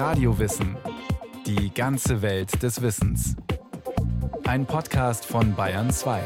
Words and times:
Radiowissen. 0.00 0.78
Die 1.44 1.74
ganze 1.74 2.22
Welt 2.22 2.62
des 2.62 2.80
Wissens. 2.80 3.36
Ein 4.44 4.64
Podcast 4.64 5.26
von 5.26 5.54
Bayern 5.54 5.90
2. 5.90 6.22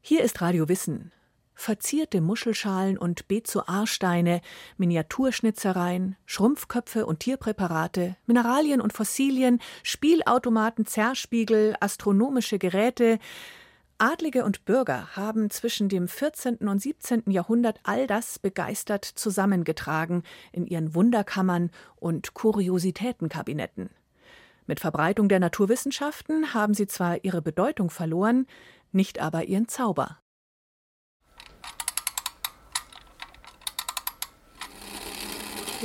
Hier 0.00 0.24
ist 0.24 0.40
Radio 0.40 0.68
Wissen. 0.68 1.12
Verzierte 1.54 2.20
Muschelschalen 2.20 2.98
und 2.98 3.28
Bezoarsteine, 3.28 4.40
Miniaturschnitzereien, 4.78 6.16
Schrumpfköpfe 6.26 7.06
und 7.06 7.20
Tierpräparate, 7.20 8.16
Mineralien 8.26 8.80
und 8.80 8.92
Fossilien, 8.92 9.60
Spielautomaten, 9.84 10.86
Zerspiegel, 10.86 11.76
astronomische 11.78 12.58
Geräte, 12.58 13.20
Adlige 13.98 14.44
und 14.44 14.66
Bürger 14.66 15.16
haben 15.16 15.48
zwischen 15.48 15.88
dem 15.88 16.06
14. 16.06 16.56
und 16.68 16.82
17. 16.82 17.30
Jahrhundert 17.30 17.80
all 17.82 18.06
das 18.06 18.38
begeistert 18.38 19.06
zusammengetragen 19.06 20.22
in 20.52 20.66
ihren 20.66 20.94
Wunderkammern 20.94 21.70
und 21.96 22.34
Kuriositätenkabinetten. 22.34 23.88
Mit 24.66 24.80
Verbreitung 24.80 25.30
der 25.30 25.40
Naturwissenschaften 25.40 26.52
haben 26.52 26.74
sie 26.74 26.86
zwar 26.86 27.24
ihre 27.24 27.40
Bedeutung 27.40 27.88
verloren, 27.88 28.46
nicht 28.92 29.18
aber 29.18 29.44
ihren 29.44 29.66
Zauber. 29.66 30.18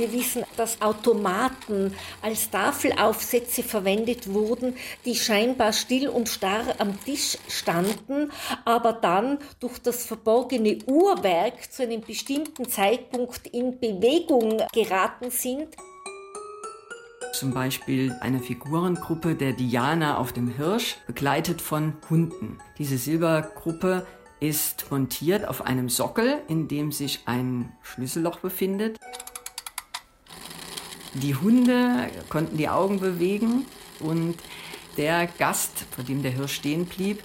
Wir 0.02 0.12
wissen, 0.12 0.42
dass 0.56 0.82
Automaten 0.82 1.94
als 2.22 2.50
Tafelaufsätze 2.50 3.62
verwendet 3.62 4.34
wurden, 4.34 4.74
die 5.04 5.14
scheinbar 5.14 5.72
still 5.72 6.08
und 6.08 6.28
starr 6.28 6.74
am 6.78 7.00
Tisch 7.04 7.38
standen, 7.48 8.32
aber 8.64 8.94
dann 8.94 9.38
durch 9.60 9.78
das 9.78 10.04
verborgene 10.04 10.78
Uhrwerk 10.86 11.70
zu 11.72 11.84
einem 11.84 12.00
bestimmten 12.00 12.68
Zeitpunkt 12.68 13.46
in 13.46 13.78
Bewegung 13.78 14.60
geraten 14.72 15.30
sind. 15.30 15.68
Zum 17.32 17.54
Beispiel 17.54 18.12
eine 18.22 18.40
Figurengruppe 18.40 19.36
der 19.36 19.52
Diana 19.52 20.18
auf 20.18 20.32
dem 20.32 20.48
Hirsch, 20.48 20.96
begleitet 21.06 21.62
von 21.62 21.92
Hunden. 22.10 22.58
Diese 22.76 22.98
Silbergruppe 22.98 24.04
ist 24.40 24.90
montiert 24.90 25.46
auf 25.46 25.64
einem 25.64 25.88
Sockel, 25.88 26.42
in 26.48 26.66
dem 26.66 26.90
sich 26.90 27.20
ein 27.26 27.72
Schlüsselloch 27.82 28.40
befindet. 28.40 28.98
Die 31.14 31.34
Hunde 31.34 32.08
konnten 32.30 32.56
die 32.56 32.70
Augen 32.70 32.98
bewegen 32.98 33.66
und 34.00 34.36
der 34.96 35.26
Gast, 35.26 35.84
vor 35.90 36.04
dem 36.04 36.22
der 36.22 36.32
Hirsch 36.32 36.54
stehen 36.54 36.86
blieb, 36.86 37.22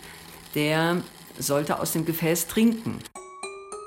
der 0.55 1.01
sollte 1.39 1.79
aus 1.79 1.93
dem 1.93 2.05
Gefäß 2.05 2.47
trinken. 2.47 2.99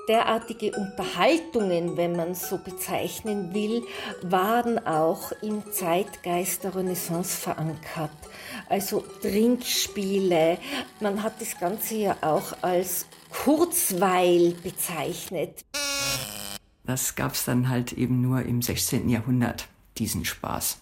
Derartige 0.09 0.73
Unterhaltungen, 0.73 1.97
wenn 1.99 2.17
man 2.17 2.35
so 2.35 2.59
bezeichnen 2.59 3.53
will, 3.53 3.83
waren 4.23 4.85
auch 4.87 5.33
im 5.43 5.71
Zeitgeist 5.71 6.65
der 6.65 6.75
Renaissance 6.75 7.37
verankert. 7.37 8.11
Also 8.69 9.05
Trinkspiele, 9.21 10.59
man 11.01 11.23
hat 11.23 11.41
das 11.41 11.59
Ganze 11.59 11.97
ja 11.97 12.17
auch 12.23 12.55
als 12.63 13.07
Kurzweil 13.45 14.55
bezeichnet. 14.63 15.65
Das 16.85 17.15
gab 17.15 17.35
es 17.35 17.45
dann 17.45 17.69
halt 17.69 17.93
eben 17.93 18.23
nur 18.23 18.43
im 18.43 18.63
16. 18.63 19.09
Jahrhundert 19.09 19.69
diesen 20.01 20.25
Spaß. 20.25 20.81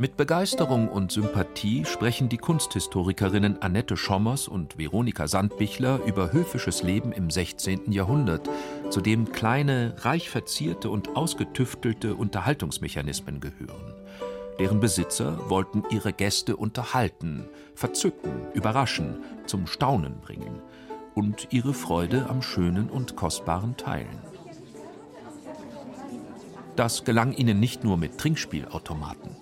Mit 0.00 0.16
Begeisterung 0.16 0.88
und 0.88 1.10
Sympathie 1.10 1.84
sprechen 1.84 2.28
die 2.28 2.36
Kunsthistorikerinnen 2.38 3.60
Annette 3.62 3.96
Schommers 3.96 4.46
und 4.46 4.78
Veronika 4.78 5.26
Sandbichler 5.26 6.00
über 6.06 6.32
höfisches 6.32 6.84
Leben 6.84 7.10
im 7.10 7.30
16. 7.30 7.90
Jahrhundert, 7.90 8.48
zu 8.90 9.00
dem 9.00 9.32
kleine, 9.32 9.96
reich 9.98 10.30
verzierte 10.30 10.88
und 10.88 11.16
ausgetüftelte 11.16 12.14
Unterhaltungsmechanismen 12.14 13.40
gehören. 13.40 13.94
Deren 14.60 14.78
Besitzer 14.80 15.50
wollten 15.50 15.82
ihre 15.90 16.12
Gäste 16.12 16.56
unterhalten, 16.56 17.48
verzücken, 17.74 18.32
überraschen, 18.54 19.18
zum 19.46 19.66
Staunen 19.66 20.20
bringen 20.20 20.62
und 21.14 21.48
ihre 21.50 21.74
Freude 21.74 22.26
am 22.28 22.40
Schönen 22.40 22.88
und 22.88 23.16
Kostbaren 23.16 23.76
teilen. 23.76 24.37
Das 26.78 27.02
gelang 27.02 27.32
ihnen 27.32 27.58
nicht 27.58 27.82
nur 27.82 27.96
mit 27.96 28.18
Trinkspielautomaten. 28.18 29.34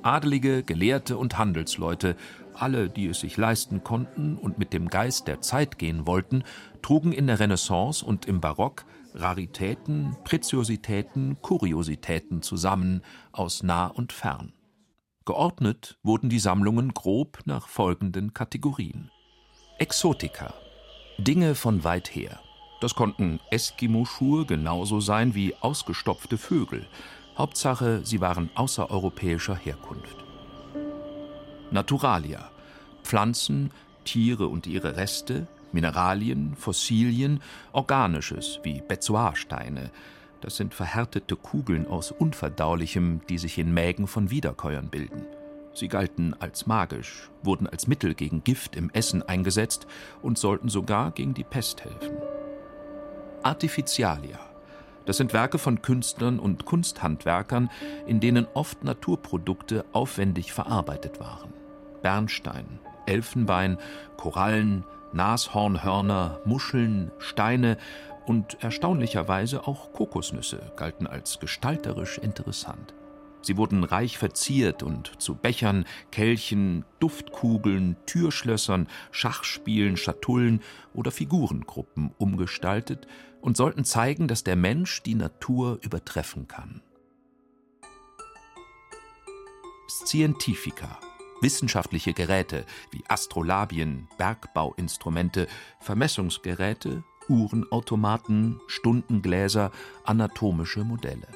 Adelige, 0.00 0.62
Gelehrte 0.62 1.18
und 1.18 1.36
Handelsleute, 1.36 2.16
alle, 2.54 2.88
die 2.88 3.08
es 3.08 3.20
sich 3.20 3.36
leisten 3.36 3.84
konnten 3.84 4.38
und 4.38 4.58
mit 4.58 4.72
dem 4.72 4.88
Geist 4.88 5.28
der 5.28 5.42
Zeit 5.42 5.78
gehen 5.78 6.06
wollten, 6.06 6.44
trugen 6.80 7.12
in 7.12 7.26
der 7.26 7.40
Renaissance 7.40 8.02
und 8.02 8.24
im 8.24 8.40
Barock 8.40 8.86
Raritäten, 9.14 10.16
Preziositäten, 10.24 11.36
Kuriositäten 11.42 12.40
zusammen 12.40 13.02
aus 13.32 13.62
nah 13.62 13.88
und 13.88 14.14
fern. 14.14 14.54
Geordnet 15.26 15.98
wurden 16.02 16.30
die 16.30 16.38
Sammlungen 16.38 16.94
grob 16.94 17.40
nach 17.44 17.68
folgenden 17.68 18.32
Kategorien: 18.32 19.10
Exotika, 19.78 20.54
Dinge 21.18 21.54
von 21.54 21.84
weit 21.84 22.14
her. 22.14 22.40
Das 22.80 22.94
konnten 22.94 23.40
Eskimo-Schuhe 23.50 24.46
genauso 24.46 25.00
sein 25.00 25.34
wie 25.34 25.54
ausgestopfte 25.60 26.38
Vögel. 26.38 26.86
Hauptsache, 27.36 28.00
sie 28.04 28.20
waren 28.20 28.50
außereuropäischer 28.54 29.56
Herkunft. 29.56 30.16
Naturalia. 31.70 32.50
Pflanzen, 33.02 33.70
Tiere 34.04 34.48
und 34.48 34.66
ihre 34.66 34.96
Reste, 34.96 35.48
Mineralien, 35.72 36.54
Fossilien, 36.56 37.40
Organisches 37.72 38.60
wie 38.62 38.82
Bezoarsteine. 38.86 39.90
Das 40.40 40.56
sind 40.56 40.72
verhärtete 40.72 41.36
Kugeln 41.36 41.86
aus 41.86 42.12
Unverdaulichem, 42.12 43.22
die 43.28 43.38
sich 43.38 43.58
in 43.58 43.74
Mägen 43.74 44.06
von 44.06 44.30
Wiederkäuern 44.30 44.88
bilden. 44.88 45.26
Sie 45.74 45.88
galten 45.88 46.34
als 46.40 46.66
magisch, 46.66 47.30
wurden 47.42 47.66
als 47.66 47.86
Mittel 47.86 48.14
gegen 48.14 48.44
Gift 48.44 48.76
im 48.76 48.90
Essen 48.90 49.22
eingesetzt 49.22 49.86
und 50.22 50.38
sollten 50.38 50.68
sogar 50.68 51.10
gegen 51.12 51.34
die 51.34 51.44
Pest 51.44 51.84
helfen. 51.84 52.16
Artificialia. 53.42 54.38
Das 55.06 55.16
sind 55.16 55.32
Werke 55.32 55.58
von 55.58 55.80
Künstlern 55.80 56.38
und 56.38 56.66
Kunsthandwerkern, 56.66 57.70
in 58.06 58.20
denen 58.20 58.46
oft 58.54 58.84
Naturprodukte 58.84 59.84
aufwendig 59.92 60.52
verarbeitet 60.52 61.18
waren. 61.18 61.52
Bernstein, 62.02 62.78
Elfenbein, 63.06 63.78
Korallen, 64.16 64.84
Nashornhörner, 65.12 66.40
Muscheln, 66.44 67.10
Steine 67.18 67.78
und 68.26 68.62
erstaunlicherweise 68.62 69.66
auch 69.66 69.92
Kokosnüsse 69.94 70.60
galten 70.76 71.06
als 71.06 71.40
gestalterisch 71.40 72.18
interessant. 72.18 72.92
Sie 73.40 73.56
wurden 73.56 73.84
reich 73.84 74.18
verziert 74.18 74.82
und 74.82 75.20
zu 75.20 75.34
Bechern, 75.34 75.84
Kelchen, 76.10 76.84
Duftkugeln, 76.98 77.96
Türschlössern, 78.06 78.88
Schachspielen, 79.10 79.96
Schatullen 79.96 80.60
oder 80.92 81.10
Figurengruppen 81.10 82.12
umgestaltet 82.18 83.06
und 83.40 83.56
sollten 83.56 83.84
zeigen, 83.84 84.28
dass 84.28 84.44
der 84.44 84.56
Mensch 84.56 85.02
die 85.02 85.14
Natur 85.14 85.78
übertreffen 85.82 86.48
kann. 86.48 86.82
Scientifica 89.88 90.98
wissenschaftliche 91.40 92.12
Geräte 92.12 92.64
wie 92.90 93.04
Astrolabien, 93.08 94.08
Bergbauinstrumente, 94.18 95.46
Vermessungsgeräte, 95.80 97.04
Uhrenautomaten, 97.28 98.60
Stundengläser, 98.66 99.70
anatomische 100.04 100.84
Modelle 100.84 101.28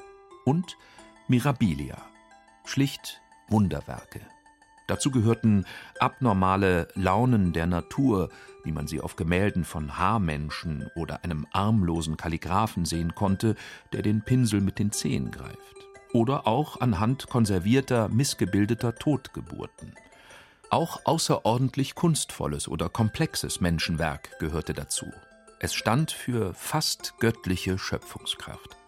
und 0.45 0.77
Mirabilia, 1.33 1.97
schlicht 2.67 3.23
Wunderwerke. 3.49 4.21
Dazu 4.87 5.11
gehörten 5.11 5.65
abnormale 5.99 6.89
Launen 6.95 7.55
der 7.55 7.67
Natur, 7.67 8.29
wie 8.65 8.71
man 8.71 8.87
sie 8.87 9.01
auf 9.01 9.17
Gemälden 9.17 9.65
von 9.65 9.97
Haarmenschen 9.97 10.91
oder 10.95 11.25
einem 11.25 11.47
armlosen 11.51 12.19
Kalligraphen 12.19 12.85
sehen 12.85 13.15
konnte, 13.15 13.55
der 13.95 14.03
den 14.03 14.21
Pinsel 14.21 14.61
mit 14.61 14.79
den 14.79 14.93
Zehen 14.93 15.31
greift. 15.31 15.57
Oder 16.13 16.47
auch 16.47 16.83
anhand 16.83 17.29
konservierter, 17.29 18.11
missgebildeter 18.11 18.95
Totgeburten. 18.95 19.95
Auch 20.69 21.07
außerordentlich 21.07 21.95
kunstvolles 21.95 22.69
oder 22.69 22.91
komplexes 22.91 23.63
Menschenwerk 23.63 24.39
gehörte 24.39 24.75
dazu. 24.75 25.07
Es 25.61 25.73
stand 25.73 26.13
für 26.13 26.53
fast 26.53 27.15
göttliche 27.21 27.79
Schöpfungskraft. 27.79 28.82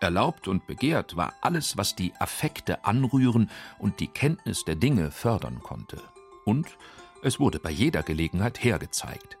Erlaubt 0.00 0.48
und 0.48 0.66
begehrt 0.66 1.16
war 1.16 1.34
alles, 1.42 1.76
was 1.76 1.94
die 1.94 2.14
Affekte 2.18 2.86
anrühren 2.86 3.50
und 3.78 4.00
die 4.00 4.08
Kenntnis 4.08 4.64
der 4.64 4.76
Dinge 4.76 5.10
fördern 5.10 5.60
konnte. 5.62 5.98
Und 6.46 6.68
es 7.22 7.38
wurde 7.38 7.58
bei 7.58 7.70
jeder 7.70 8.02
Gelegenheit 8.02 8.64
hergezeigt. 8.64 9.36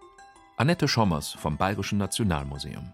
Annette 0.58 0.86
Schommers 0.86 1.30
vom 1.30 1.56
Bayerischen 1.56 1.96
Nationalmuseum. 1.96 2.92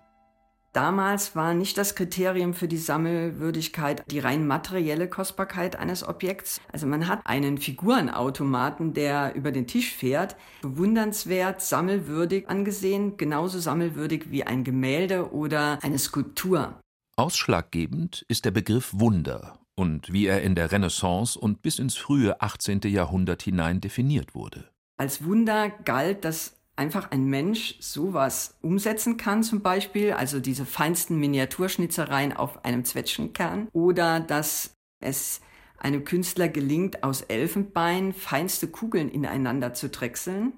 Damals 0.73 1.35
war 1.35 1.55
nicht 1.55 1.79
das 1.79 1.97
Kriterium 1.97 2.55
für 2.55 2.69
die 2.69 2.77
Sammelwürdigkeit 2.77 4.05
die 4.11 4.19
rein 4.19 4.47
materielle 4.47 5.09
Kostbarkeit 5.09 5.75
eines 5.75 6.07
Objekts. 6.07 6.61
Also 6.71 6.87
man 6.87 7.09
hat 7.09 7.21
einen 7.25 7.59
Figurenautomaten, 7.59 8.93
der 8.93 9.35
über 9.35 9.51
den 9.51 9.67
Tisch 9.67 9.93
fährt, 9.93 10.37
bewundernswert, 10.63 11.63
sammelwürdig 11.63 12.49
angesehen, 12.49 13.17
genauso 13.17 13.59
sammelwürdig 13.59 14.31
wie 14.31 14.45
ein 14.45 14.63
Gemälde 14.63 15.33
oder 15.33 15.79
eine 15.83 15.99
Skulptur. 15.99 16.79
Ausschlaggebend 17.19 18.27
ist 18.29 18.45
der 18.45 18.51
Begriff 18.51 18.91
Wunder 18.93 19.59
und 19.75 20.13
wie 20.13 20.27
er 20.27 20.43
in 20.43 20.55
der 20.55 20.71
Renaissance 20.71 21.39
und 21.39 21.63
bis 21.63 21.79
ins 21.79 21.97
frühe 21.97 22.43
18. 22.43 22.81
Jahrhundert 22.85 23.43
hinein 23.43 23.81
definiert 23.81 24.35
wurde. 24.35 24.69
Als 24.99 25.25
Wunder 25.25 25.71
galt, 25.71 26.27
dass 26.27 26.57
einfach 26.77 27.11
ein 27.13 27.25
Mensch 27.25 27.77
sowas 27.81 28.59
umsetzen 28.61 29.17
kann, 29.17 29.43
zum 29.43 29.63
Beispiel, 29.63 30.13
also 30.13 30.41
diese 30.41 30.67
feinsten 30.67 31.19
Miniaturschnitzereien 31.19 32.35
auf 32.35 32.67
einem 32.67 32.85
Zwetschgenkern, 32.85 33.69
oder 33.73 34.21
dass 34.21 34.75
es 35.01 35.41
einem 35.79 36.05
Künstler 36.05 36.51
gelingt, 36.51 37.03
aus 37.03 37.23
Elfenbein 37.23 38.13
feinste 38.13 38.69
Kugeln 38.69 39.09
ineinander 39.09 39.73
zu 39.73 39.89
drechseln. 39.89 40.53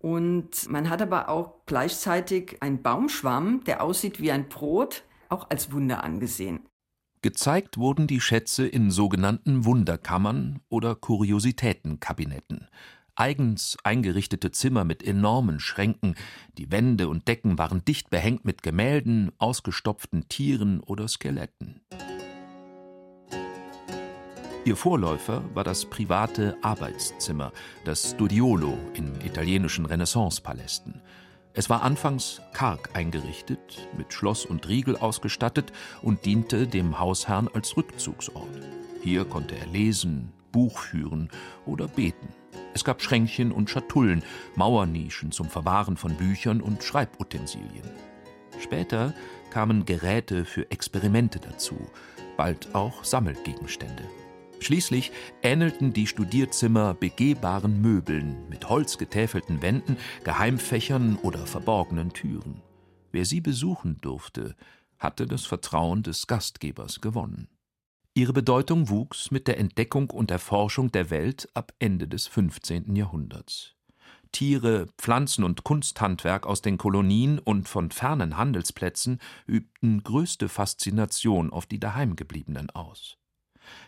Und 0.00 0.68
man 0.68 0.90
hat 0.90 1.00
aber 1.00 1.30
auch 1.30 1.54
gleichzeitig 1.64 2.58
einen 2.60 2.82
Baumschwamm, 2.82 3.64
der 3.64 3.82
aussieht 3.82 4.20
wie 4.20 4.30
ein 4.30 4.50
Brot, 4.50 5.02
auch 5.28 5.50
als 5.50 5.72
Wunder 5.72 6.04
angesehen. 6.04 6.60
Gezeigt 7.22 7.78
wurden 7.78 8.06
die 8.06 8.20
Schätze 8.20 8.66
in 8.66 8.90
sogenannten 8.90 9.64
Wunderkammern 9.64 10.60
oder 10.68 10.94
Kuriositätenkabinetten. 10.94 12.68
Eigens 13.16 13.78
eingerichtete 13.82 14.52
Zimmer 14.52 14.84
mit 14.84 15.02
enormen 15.02 15.58
Schränken, 15.58 16.14
die 16.58 16.70
Wände 16.70 17.08
und 17.08 17.26
Decken 17.26 17.56
waren 17.56 17.84
dicht 17.84 18.10
behängt 18.10 18.44
mit 18.44 18.62
Gemälden, 18.62 19.32
ausgestopften 19.38 20.28
Tieren 20.28 20.80
oder 20.80 21.08
Skeletten. 21.08 21.80
Ihr 24.66 24.76
Vorläufer 24.76 25.42
war 25.54 25.64
das 25.64 25.86
private 25.86 26.56
Arbeitszimmer, 26.60 27.52
das 27.84 28.10
Studiolo 28.10 28.76
in 28.94 29.14
italienischen 29.24 29.86
Renaissancepalästen. 29.86 31.00
Es 31.58 31.70
war 31.70 31.82
anfangs 31.82 32.42
karg 32.52 32.90
eingerichtet, 32.92 33.88
mit 33.96 34.12
Schloss 34.12 34.44
und 34.44 34.68
Riegel 34.68 34.94
ausgestattet 34.94 35.72
und 36.02 36.26
diente 36.26 36.66
dem 36.66 36.98
Hausherrn 37.00 37.48
als 37.48 37.78
Rückzugsort. 37.78 38.60
Hier 39.02 39.24
konnte 39.24 39.56
er 39.56 39.66
lesen, 39.66 40.34
Buch 40.52 40.78
führen 40.78 41.30
oder 41.64 41.88
beten. 41.88 42.28
Es 42.74 42.84
gab 42.84 43.00
Schränkchen 43.00 43.52
und 43.52 43.70
Schatullen, 43.70 44.22
Mauernischen 44.54 45.32
zum 45.32 45.48
Verwahren 45.48 45.96
von 45.96 46.14
Büchern 46.16 46.60
und 46.60 46.84
Schreibutensilien. 46.84 47.90
Später 48.58 49.14
kamen 49.50 49.86
Geräte 49.86 50.44
für 50.44 50.70
Experimente 50.70 51.40
dazu, 51.40 51.78
bald 52.36 52.74
auch 52.74 53.02
Sammelgegenstände. 53.02 54.04
Schließlich 54.60 55.12
ähnelten 55.42 55.92
die 55.92 56.06
Studierzimmer 56.06 56.94
begehbaren 56.94 57.80
Möbeln 57.80 58.48
mit 58.48 58.68
holzgetäfelten 58.68 59.62
Wänden, 59.62 59.96
Geheimfächern 60.24 61.16
oder 61.22 61.46
verborgenen 61.46 62.12
Türen. 62.12 62.62
Wer 63.12 63.24
sie 63.24 63.40
besuchen 63.40 63.98
durfte, 64.00 64.56
hatte 64.98 65.26
das 65.26 65.44
Vertrauen 65.44 66.02
des 66.02 66.26
Gastgebers 66.26 67.00
gewonnen. 67.00 67.48
Ihre 68.14 68.32
Bedeutung 68.32 68.88
wuchs 68.88 69.30
mit 69.30 69.46
der 69.46 69.58
Entdeckung 69.58 70.08
und 70.08 70.30
Erforschung 70.30 70.90
der 70.90 71.10
Welt 71.10 71.48
ab 71.52 71.74
Ende 71.78 72.08
des 72.08 72.26
15. 72.26 72.96
Jahrhunderts. 72.96 73.74
Tiere, 74.32 74.86
Pflanzen 74.98 75.44
und 75.44 75.64
Kunsthandwerk 75.64 76.46
aus 76.46 76.62
den 76.62 76.78
Kolonien 76.78 77.38
und 77.38 77.68
von 77.68 77.90
fernen 77.90 78.36
Handelsplätzen 78.36 79.20
übten 79.46 80.02
größte 80.02 80.48
Faszination 80.48 81.52
auf 81.52 81.66
die 81.66 81.78
Daheimgebliebenen 81.78 82.70
aus. 82.70 83.18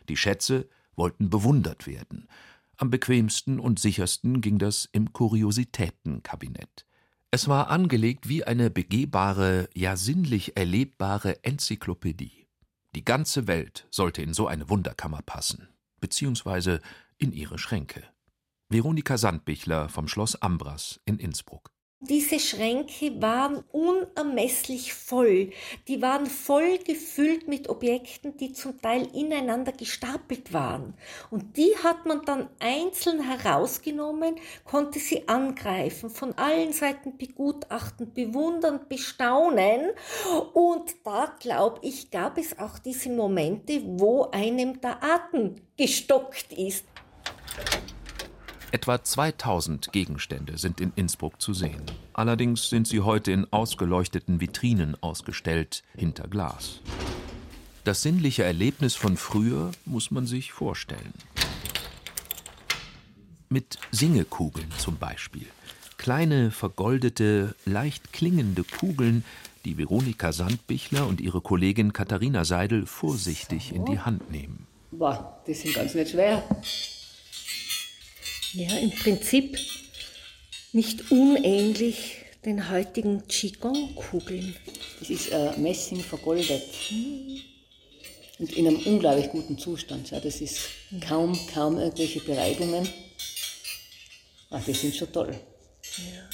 Die 0.08 0.16
Schätze 0.16 0.68
wollten 0.96 1.30
bewundert 1.30 1.86
werden. 1.86 2.28
Am 2.76 2.90
bequemsten 2.90 3.58
und 3.58 3.78
sichersten 3.78 4.40
ging 4.40 4.58
das 4.58 4.88
im 4.92 5.12
Kuriositätenkabinett. 5.12 6.86
Es 7.30 7.48
war 7.48 7.70
angelegt 7.70 8.28
wie 8.28 8.44
eine 8.44 8.70
begehbare, 8.70 9.68
ja 9.74 9.96
sinnlich 9.96 10.56
erlebbare 10.56 11.44
Enzyklopädie. 11.44 12.46
Die 12.94 13.04
ganze 13.04 13.46
Welt 13.46 13.86
sollte 13.90 14.22
in 14.22 14.32
so 14.32 14.46
eine 14.46 14.70
Wunderkammer 14.70 15.20
passen, 15.22 15.68
beziehungsweise 16.00 16.80
in 17.18 17.32
ihre 17.32 17.58
Schränke. 17.58 18.02
Veronika 18.70 19.18
Sandbichler 19.18 19.88
vom 19.88 20.08
Schloss 20.08 20.36
Ambras 20.40 21.00
in 21.04 21.18
Innsbruck. 21.18 21.70
Diese 22.00 22.38
Schränke 22.38 23.20
waren 23.20 23.64
unermesslich 23.72 24.94
voll. 24.94 25.50
Die 25.88 26.00
waren 26.00 26.26
voll 26.26 26.78
gefüllt 26.78 27.48
mit 27.48 27.68
Objekten, 27.68 28.36
die 28.36 28.52
zum 28.52 28.80
Teil 28.80 29.08
ineinander 29.16 29.72
gestapelt 29.72 30.52
waren. 30.52 30.94
Und 31.32 31.56
die 31.56 31.74
hat 31.82 32.06
man 32.06 32.24
dann 32.24 32.50
einzeln 32.60 33.20
herausgenommen, 33.20 34.36
konnte 34.64 35.00
sie 35.00 35.26
angreifen, 35.26 36.08
von 36.08 36.34
allen 36.34 36.72
Seiten 36.72 37.18
begutachten, 37.18 38.14
bewundern, 38.14 38.86
bestaunen. 38.88 39.90
Und 40.54 40.94
da, 41.02 41.34
glaube 41.40 41.80
ich, 41.82 42.12
gab 42.12 42.38
es 42.38 42.56
auch 42.60 42.78
diese 42.78 43.10
Momente, 43.10 43.82
wo 43.84 44.30
einem 44.30 44.80
der 44.80 45.02
Atem 45.02 45.56
gestockt 45.76 46.52
ist. 46.52 46.84
Etwa 48.70 49.02
2000 49.02 49.92
Gegenstände 49.92 50.58
sind 50.58 50.82
in 50.82 50.92
Innsbruck 50.94 51.40
zu 51.40 51.54
sehen. 51.54 51.82
Allerdings 52.12 52.68
sind 52.68 52.86
sie 52.86 53.00
heute 53.00 53.32
in 53.32 53.50
ausgeleuchteten 53.50 54.42
Vitrinen 54.42 54.94
ausgestellt, 55.02 55.82
hinter 55.96 56.28
Glas. 56.28 56.80
Das 57.84 58.02
sinnliche 58.02 58.44
Erlebnis 58.44 58.94
von 58.94 59.16
früher 59.16 59.72
muss 59.86 60.10
man 60.10 60.26
sich 60.26 60.52
vorstellen. 60.52 61.14
Mit 63.48 63.78
Singekugeln 63.90 64.70
zum 64.76 64.98
Beispiel. 64.98 65.46
Kleine, 65.96 66.50
vergoldete, 66.50 67.54
leicht 67.64 68.12
klingende 68.12 68.64
Kugeln, 68.64 69.24
die 69.64 69.78
Veronika 69.78 70.32
Sandbichler 70.32 71.06
und 71.06 71.22
ihre 71.22 71.40
Kollegin 71.40 71.94
Katharina 71.94 72.44
Seidel 72.44 72.84
vorsichtig 72.84 73.74
in 73.74 73.86
die 73.86 73.98
Hand 73.98 74.30
nehmen. 74.30 74.66
Boah, 74.90 75.40
die 75.46 75.54
sind 75.54 75.74
ganz 75.74 75.94
nicht 75.94 76.10
schwer. 76.10 76.42
Ja, 78.58 78.76
im 78.78 78.90
Prinzip 78.90 79.56
nicht 80.72 81.12
unähnlich 81.12 82.16
den 82.44 82.68
heutigen 82.68 83.22
Qigong-Kugeln. 83.28 84.56
Das 84.98 85.10
ist 85.10 85.30
äh, 85.30 85.56
Messing 85.58 86.00
vergoldet. 86.00 86.64
Und 88.40 88.52
in 88.52 88.66
einem 88.66 88.78
unglaublich 88.78 89.28
guten 89.30 89.58
Zustand. 89.58 90.10
Ja, 90.10 90.18
das 90.18 90.40
ist 90.40 90.58
kaum, 91.06 91.38
kaum 91.54 91.78
irgendwelche 91.78 92.18
Bereibungen. 92.18 92.88
Ach, 94.50 94.64
die 94.64 94.72
sind 94.72 94.96
schon 94.96 95.12
toll. 95.12 95.38
Ja. 95.98 96.28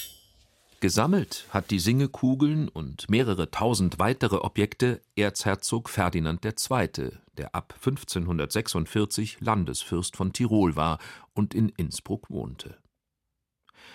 Gesammelt 0.84 1.46
hat 1.48 1.70
die 1.70 1.78
Singekugeln 1.78 2.68
und 2.68 3.08
mehrere 3.08 3.50
tausend 3.50 3.98
weitere 3.98 4.36
Objekte 4.36 5.00
Erzherzog 5.16 5.88
Ferdinand 5.88 6.44
II., 6.44 7.10
der 7.38 7.54
ab 7.54 7.72
1546 7.76 9.40
Landesfürst 9.40 10.14
von 10.14 10.34
Tirol 10.34 10.76
war 10.76 10.98
und 11.32 11.54
in 11.54 11.70
Innsbruck 11.70 12.28
wohnte. 12.28 12.76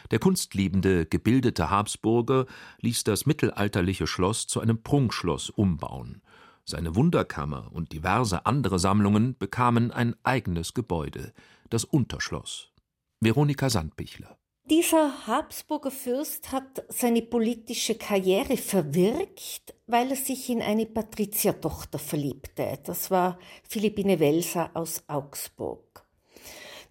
Der 0.10 0.18
kunstliebende, 0.18 1.06
gebildete 1.06 1.70
Habsburger 1.70 2.48
ließ 2.80 3.04
das 3.04 3.28
mittelalterliche 3.28 4.08
Schloss 4.08 4.48
zu 4.48 4.60
einem 4.60 4.82
Prunkschloss 4.82 5.52
umbauen. 5.52 6.24
Seine 6.66 6.96
Wunderkammer 6.96 7.70
und 7.72 7.94
diverse 7.94 8.48
andere 8.48 8.80
Sammlungen 8.80 9.38
bekamen 9.38 9.92
ein 9.92 10.16
eigenes 10.24 10.74
Gebäude, 10.74 11.34
das 11.70 11.84
Unterschloss. 11.84 12.72
Veronika 13.20 13.70
Sandbichler 13.70 14.40
dieser 14.70 15.28
Habsburger 15.28 15.92
Fürst 15.92 16.52
hat 16.52 16.84
seine 16.90 17.22
politische 17.22 17.96
Karriere 17.96 18.58
verwirkt, 18.58 19.74
weil 19.88 20.12
er 20.12 20.16
sich 20.16 20.50
in 20.50 20.62
eine 20.62 20.86
Patriziertochter 20.86 22.00
verliebte. 22.00 22.80
Das 22.84 23.10
war 23.10 23.40
Philippine 23.68 24.20
Welser 24.20 24.72
aus 24.74 25.04
Augsburg. 25.08 26.06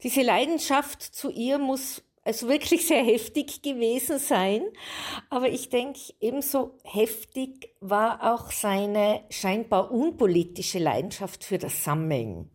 Diese 0.02 0.22
Leidenschaft 0.22 1.02
zu 1.02 1.30
ihr 1.30 1.58
muss 1.58 2.02
also 2.24 2.48
wirklich 2.48 2.86
sehr 2.86 3.02
heftig 3.02 3.62
gewesen 3.62 4.18
sein, 4.18 4.62
aber 5.30 5.48
ich 5.48 5.70
denke, 5.70 6.00
ebenso 6.20 6.78
heftig 6.84 7.70
war 7.80 8.34
auch 8.34 8.50
seine 8.52 9.24
scheinbar 9.30 9.90
unpolitische 9.90 10.78
Leidenschaft 10.78 11.42
für 11.42 11.58
das 11.58 11.84
Sammeln. 11.84 12.50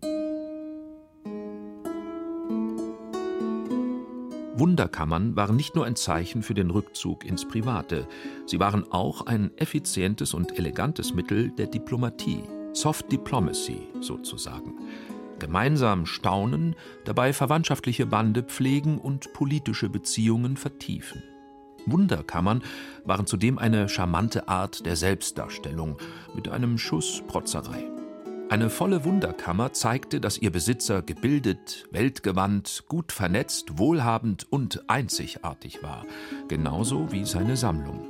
Wunderkammern 4.55 5.36
waren 5.36 5.55
nicht 5.55 5.75
nur 5.75 5.86
ein 5.86 5.95
Zeichen 5.95 6.43
für 6.43 6.53
den 6.53 6.69
Rückzug 6.69 7.25
ins 7.25 7.48
Private, 7.48 8.07
sie 8.45 8.60
waren 8.60 8.91
auch 8.91 9.25
ein 9.25 9.51
effizientes 9.57 10.33
und 10.33 10.60
elegantes 10.60 11.13
Mittel 11.13 11.50
der 11.51 11.67
Diplomatie, 11.67 12.43
Soft 12.72 13.12
Diplomacy 13.12 13.88
sozusagen. 14.00 14.75
Gemeinsam 15.39 16.05
staunen, 16.05 16.75
dabei 17.03 17.33
verwandtschaftliche 17.33 18.05
Bande 18.05 18.43
pflegen 18.43 19.00
und 19.00 19.33
politische 19.33 19.89
Beziehungen 19.89 20.55
vertiefen. 20.55 21.24
Wunderkammern 21.86 22.63
waren 23.03 23.25
zudem 23.25 23.57
eine 23.57 23.89
charmante 23.89 24.48
Art 24.48 24.86
der 24.86 24.95
Selbstdarstellung 24.95 25.98
mit 26.36 26.48
einem 26.48 26.77
Schuss 26.77 27.24
Protzerei. 27.27 27.92
Eine 28.53 28.69
volle 28.69 29.03
Wunderkammer 29.03 29.74
zeigte, 29.74 30.22
dass 30.22 30.38
ihr 30.38 30.51
Besitzer 30.51 31.01
gebildet, 31.01 31.88
weltgewandt, 31.89 32.83
gut 32.88 33.12
vernetzt, 33.12 33.79
wohlhabend 33.79 34.45
und 34.51 34.88
einzigartig 34.88 35.81
war, 35.81 36.05
genauso 36.50 37.12
wie 37.12 37.25
seine 37.25 37.57
Sammlung. 37.57 38.05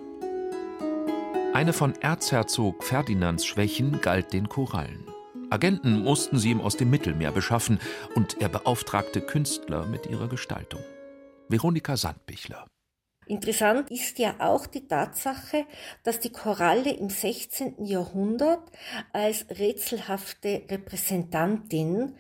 Eine 1.54 1.72
von 1.72 1.96
Erzherzog 1.96 2.84
Ferdinands 2.84 3.46
Schwächen 3.46 4.02
galt 4.02 4.34
den 4.34 4.50
Korallen. 4.50 5.08
Agenten 5.50 6.04
mussten 6.04 6.38
sie 6.38 6.52
ihm 6.52 6.60
aus 6.60 6.76
dem 6.76 6.90
Mittelmeer 6.90 7.32
beschaffen 7.32 7.80
und 8.14 8.42
er 8.42 8.50
beauftragte 8.50 9.22
Künstler 9.22 9.86
mit 9.86 10.08
ihrer 10.08 10.28
Gestaltung. 10.28 10.82
Veronika 11.48 11.96
Sandbichler. 11.96 12.68
Interessant 13.28 13.90
ist 13.90 14.20
ja 14.20 14.36
auch 14.40 14.66
die 14.66 14.88
Tatsache, 14.88 15.66
dass 16.04 16.20
die 16.20 16.32
Koralle 16.32 16.92
im 16.92 17.10
16. 17.10 17.86
Jahrhundert 17.86 18.64
als 19.12 19.46
rätselhafte 19.50 20.64
Repräsentantin 20.70 22.16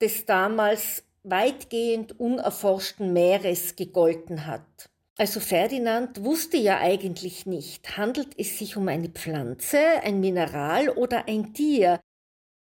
des 0.00 0.26
damals 0.26 1.04
weitgehend 1.22 2.18
unerforschten 2.18 3.12
Meeres 3.12 3.76
gegolten 3.76 4.46
hat. 4.46 4.90
Also 5.16 5.40
Ferdinand 5.40 6.22
wusste 6.22 6.56
ja 6.56 6.78
eigentlich 6.78 7.44
nicht, 7.44 7.96
handelt 7.96 8.38
es 8.38 8.58
sich 8.58 8.76
um 8.76 8.86
eine 8.86 9.08
Pflanze, 9.08 9.78
ein 10.04 10.20
Mineral 10.20 10.90
oder 10.90 11.26
ein 11.26 11.52
Tier. 11.54 12.00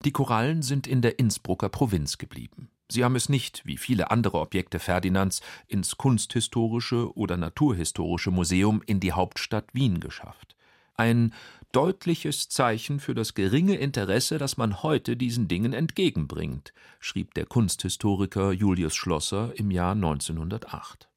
Die 0.03 0.11
Korallen 0.11 0.61
sind 0.61 0.87
in 0.87 1.01
der 1.01 1.19
Innsbrucker 1.19 1.69
Provinz 1.69 2.17
geblieben. 2.17 2.70
Sie 2.91 3.05
haben 3.05 3.15
es 3.15 3.29
nicht, 3.29 3.65
wie 3.65 3.77
viele 3.77 4.11
andere 4.11 4.39
Objekte 4.39 4.79
Ferdinands, 4.79 5.41
ins 5.67 5.97
Kunsthistorische 5.97 7.15
oder 7.15 7.37
Naturhistorische 7.37 8.31
Museum 8.31 8.81
in 8.85 8.99
die 8.99 9.13
Hauptstadt 9.13 9.73
Wien 9.73 10.01
geschafft. 10.01 10.55
Ein 10.97 11.33
deutliches 11.71 12.49
Zeichen 12.49 12.99
für 12.99 13.15
das 13.15 13.33
geringe 13.33 13.75
Interesse, 13.75 14.37
das 14.37 14.57
man 14.57 14.83
heute 14.83 15.15
diesen 15.15 15.47
Dingen 15.47 15.71
entgegenbringt, 15.71 16.73
schrieb 16.99 17.33
der 17.33 17.45
Kunsthistoriker 17.45 18.51
Julius 18.51 18.95
Schlosser 18.95 19.53
im 19.55 19.71
Jahr 19.71 19.93
1908. 19.93 21.07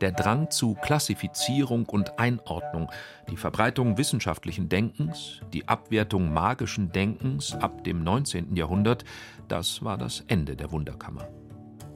Der 0.00 0.12
Drang 0.12 0.48
zu 0.50 0.74
Klassifizierung 0.74 1.86
und 1.86 2.20
Einordnung, 2.20 2.88
die 3.28 3.36
Verbreitung 3.36 3.98
wissenschaftlichen 3.98 4.68
Denkens, 4.68 5.40
die 5.52 5.66
Abwertung 5.66 6.32
magischen 6.32 6.92
Denkens 6.92 7.54
ab 7.54 7.82
dem 7.82 8.04
19. 8.04 8.54
Jahrhundert, 8.54 9.04
das 9.48 9.82
war 9.82 9.98
das 9.98 10.22
Ende 10.28 10.54
der 10.54 10.70
Wunderkammer. 10.70 11.28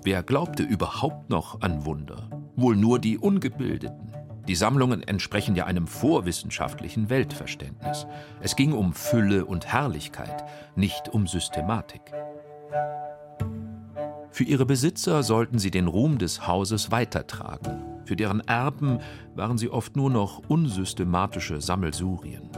Wer 0.03 0.25
glaubte 0.25 0.65
überhaupt 0.65 1.31
noch 1.31 1.61
an 1.61 1.85
Wunder? 1.85 2.29
Wohl 2.57 2.75
nur 2.75 2.99
die 2.99 3.19
Ungebildeten. 3.19 4.13
Die 4.49 4.57
Sammlungen 4.57 5.07
entsprechen 5.07 5.55
ja 5.55 5.67
einem 5.67 5.87
vorwissenschaftlichen 5.87 7.09
Weltverständnis. 7.09 8.09
Es 8.41 8.57
ging 8.57 8.73
um 8.73 8.95
Fülle 8.95 9.45
und 9.45 9.67
Herrlichkeit, 9.67 10.45
nicht 10.75 11.09
um 11.09 11.29
Systematik. 11.29 12.03
Für 14.33 14.45
ihre 14.45 14.67
Besitzer 14.67 15.23
sollten 15.23 15.61
sie 15.61 15.71
den 15.71 15.87
Ruhm 15.87 16.19
des 16.19 16.49
Hauses 16.49 16.91
weitertragen. 16.91 17.92
Für 18.05 18.17
deren 18.17 18.41
Erben 18.41 18.99
waren 19.35 19.59
sie 19.59 19.71
oft 19.71 19.97
nur 19.97 20.11
noch 20.11 20.39
unsystematische 20.49 21.61
Sammelsurien. 21.61 22.51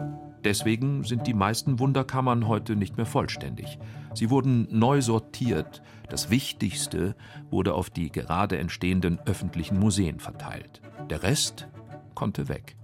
Deswegen 0.45 1.05
sind 1.05 1.27
die 1.27 1.35
meisten 1.35 1.79
Wunderkammern 1.79 2.47
heute 2.47 2.77
nicht 2.77 2.99
mehr 2.99 3.07
vollständig. 3.07 3.79
Sie 4.13 4.29
wurden 4.29 4.69
neu 4.71 5.01
sortiert. 5.01 5.83
Das 6.11 6.29
Wichtigste 6.29 7.17
wurde 7.51 7.73
auf 7.75 7.89
die 7.89 8.13
gerade 8.13 8.59
entstehenden 8.59 9.19
öffentlichen 9.25 9.79
Museen 9.79 10.21
verteilt. 10.21 10.83
Der 11.09 11.23
Rest 11.23 11.69
konnte 12.15 12.49
weg. 12.49 12.77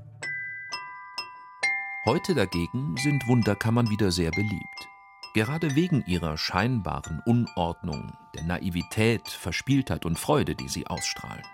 Heute 2.06 2.34
dagegen 2.34 2.96
sind 2.96 3.28
Wunderkammern 3.28 3.90
wieder 3.90 4.10
sehr 4.10 4.30
beliebt. 4.30 4.88
Gerade 5.34 5.76
wegen 5.76 6.02
ihrer 6.06 6.38
scheinbaren 6.38 7.20
Unordnung, 7.26 8.12
der 8.34 8.44
Naivität, 8.44 9.28
Verspieltheit 9.28 10.06
und 10.06 10.18
Freude, 10.18 10.54
die 10.54 10.68
sie 10.68 10.86
ausstrahlen. 10.86 11.44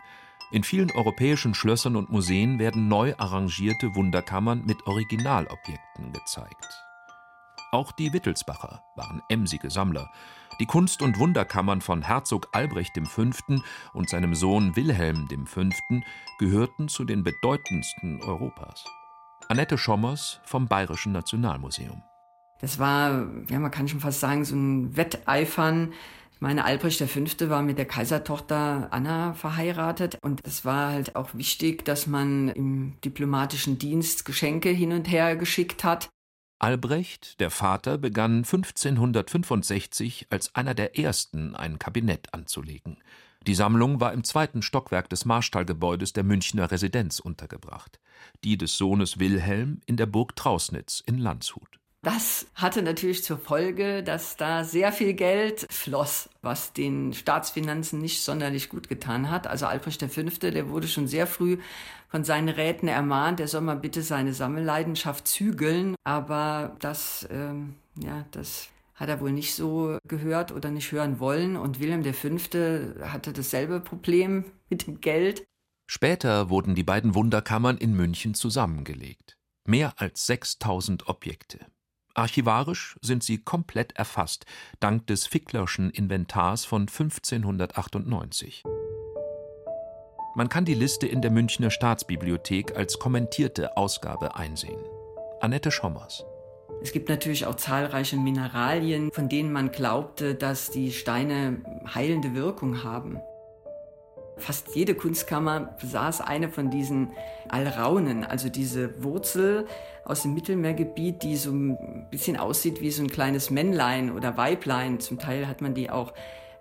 In 0.53 0.63
vielen 0.63 0.91
europäischen 0.93 1.55
Schlössern 1.55 1.97
und 1.97 2.11
Museen 2.11 2.59
werden 2.59 2.89
neu 2.89 3.15
arrangierte 3.19 3.95
Wunderkammern 3.95 4.65
mit 4.65 4.87
Originalobjekten 4.87 6.13
gezeigt. 6.13 6.83
Auch 7.73 7.91
die 7.93 8.13
Wittelsbacher 8.13 8.83
waren 8.95 9.23
emsige 9.29 9.71
Sammler. 9.71 10.11
Die 10.61 10.67
Kunst- 10.67 11.03
und 11.03 11.19
Wunderkammern 11.19 11.81
von 11.81 12.01
Herzog 12.03 12.49
Albrecht 12.53 12.99
V. 13.09 13.25
und 13.93 14.09
seinem 14.09 14.35
Sohn 14.35 14.77
Wilhelm 14.77 15.29
V. 15.47 15.63
gehörten 16.39 16.89
zu 16.89 17.05
den 17.05 17.25
bedeutendsten 17.25 18.23
Europas. 18.23 18.85
Annette 19.49 19.77
Schommers 19.77 20.41
vom 20.45 20.67
Bayerischen 20.67 21.13
Nationalmuseum. 21.13 22.03
Das 22.61 22.79
war, 22.79 23.27
ja, 23.49 23.59
man 23.59 23.71
kann 23.71 23.89
schon 23.89 24.01
fast 24.01 24.21
sagen, 24.21 24.45
so 24.45 24.57
ein 24.57 24.97
Wetteifern 24.97 25.93
meine, 26.41 26.65
Albrecht 26.65 27.03
V. 27.03 27.21
war 27.49 27.63
mit 27.63 27.79
der 27.79 27.87
Kaisertochter 27.87 28.89
Anna 28.91 29.35
verheiratet 29.35 30.19
und 30.23 30.41
es 30.45 30.65
war 30.65 30.93
halt 30.93 31.17
auch 31.17 31.35
wichtig, 31.35 31.85
dass 31.85 32.07
man 32.07 32.49
im 32.49 33.01
diplomatischen 33.05 33.79
Dienst 33.79 34.25
Geschenke 34.25 34.69
hin 34.69 34.93
und 34.93 35.11
her 35.11 35.37
geschickt 35.37 35.83
hat. 35.85 36.11
Albrecht, 36.59 37.39
der 37.41 37.51
Vater, 37.51 37.99
begann 37.99 38.39
1565 38.39 40.27
als 40.31 40.55
einer 40.55 40.75
der 40.75 40.99
ersten 40.99 41.55
ein 41.55 41.79
Kabinett 41.79 42.33
anzulegen. 42.33 42.99
Die 43.47 43.55
Sammlung 43.55 44.01
war 44.01 44.13
im 44.13 44.25
zweiten 44.25 44.63
Stockwerk 44.63 45.09
des 45.09 45.25
Marstallgebäudes 45.25 46.13
der 46.13 46.25
Münchner 46.25 46.71
Residenz 46.71 47.21
untergebracht, 47.21 48.01
die 48.43 48.57
des 48.59 48.77
Sohnes 48.77 49.19
Wilhelm 49.19 49.81
in 49.87 49.97
der 49.97 50.07
Burg 50.07 50.35
Trausnitz 50.35 51.03
in 51.07 51.19
Landshut. 51.19 51.79
Das 52.07 52.47
hatte 52.55 52.83
natürlich 52.83 53.25
zur 53.25 53.37
Folge, 53.37 54.05
dass 54.05 54.37
da 54.37 54.63
sehr 54.63 54.93
viel 54.93 55.13
Geld 55.15 55.67
floss, 55.69 56.31
was 56.41 56.73
den 56.73 57.13
Staatsfinanzen 57.13 58.01
nicht 58.01 58.23
sonderlich 58.23 58.69
gut 58.69 58.89
getan 58.89 59.29
hat. 59.29 59.49
Also 59.49 59.67
Albrecht 59.67 60.05
V., 60.05 60.23
der 60.23 60.69
wurde 60.69 60.87
schon 60.87 61.09
sehr 61.09 61.27
früh 61.27 61.59
von 62.07 62.23
seinen 62.23 62.49
Räten 62.49 62.87
ermahnt, 62.87 63.41
er 63.41 63.49
soll 63.49 63.63
mal 63.63 63.75
bitte 63.75 64.03
seine 64.03 64.35
Sammelleidenschaft 64.35 65.27
zügeln. 65.27 65.97
Aber 66.05 66.77
das, 66.79 67.27
ähm, 67.29 67.75
ja, 67.97 68.25
das 68.31 68.69
hat 68.95 69.09
er 69.09 69.21
wohl 69.21 69.33
nicht 69.33 69.57
so 69.57 69.99
gehört 70.07 70.53
oder 70.53 70.71
nicht 70.71 70.93
hören 70.93 71.19
wollen. 71.19 71.57
Und 71.57 71.81
Wilhelm 71.81 72.05
V. 72.05 72.29
hatte 73.05 73.33
dasselbe 73.33 73.81
Problem 73.81 74.45
mit 74.71 74.87
dem 74.87 75.01
Geld. 75.01 75.45
Später 75.89 76.51
wurden 76.51 76.77
die 76.77 76.85
beiden 76.85 77.17
Wunderkammern 77.17 77.77
in 77.79 77.95
München 77.95 78.35
zusammengelegt. 78.35 79.37
Mehr 79.67 79.95
als 79.97 80.27
6000 80.27 81.09
Objekte. 81.09 81.67
Archivarisch 82.17 82.97
sind 83.03 83.23
sie 83.23 83.37
komplett 83.37 83.93
erfasst, 83.93 84.47
dank 84.81 85.07
des 85.07 85.27
Ficklerschen 85.27 85.91
Inventars 85.91 86.65
von 86.65 86.89
1598. 86.89 88.63
Man 90.35 90.49
kann 90.49 90.65
die 90.65 90.73
Liste 90.73 91.07
in 91.07 91.21
der 91.21 91.31
Münchner 91.31 91.71
Staatsbibliothek 91.71 92.75
als 92.75 92.99
kommentierte 92.99 93.77
Ausgabe 93.77 94.35
einsehen. 94.35 94.81
Annette 95.43 95.71
Schommers. 95.71 96.25
Es 96.81 96.93
gibt 96.93 97.11
natürlich 97.11 97.45
auch 97.45 97.57
zahlreiche 97.57 98.17
Mineralien, 98.17 99.11
von 99.13 99.29
denen 99.29 99.53
man 99.53 99.71
glaubte, 99.71 100.35
dass 100.35 100.71
die 100.71 100.93
Steine 100.93 101.61
heilende 101.95 102.35
Wirkung 102.35 102.83
haben. 102.83 103.21
Fast 104.39 104.75
jede 104.75 104.95
Kunstkammer 104.95 105.75
besaß 105.81 106.21
eine 106.21 106.51
von 106.51 106.71
diesen 106.71 107.13
Alraunen, 107.49 108.25
also 108.25 108.51
diese 108.51 109.03
Wurzel 109.03 109.67
aus 110.05 110.23
dem 110.23 110.35
Mittelmeergebiet, 110.35 111.23
die 111.23 111.37
so 111.37 111.51
ein 111.51 112.07
bisschen 112.11 112.37
aussieht 112.37 112.81
wie 112.83 112.91
so 112.91 113.03
ein 113.03 113.11
kleines 113.11 113.51
Männlein 113.51 114.13
oder 114.13 114.37
Weiblein. 114.37 115.01
Zum 115.01 115.19
Teil 115.19 115.49
hat 115.49 115.63
man 115.63 115.75
die 115.75 115.91
auch 115.91 116.13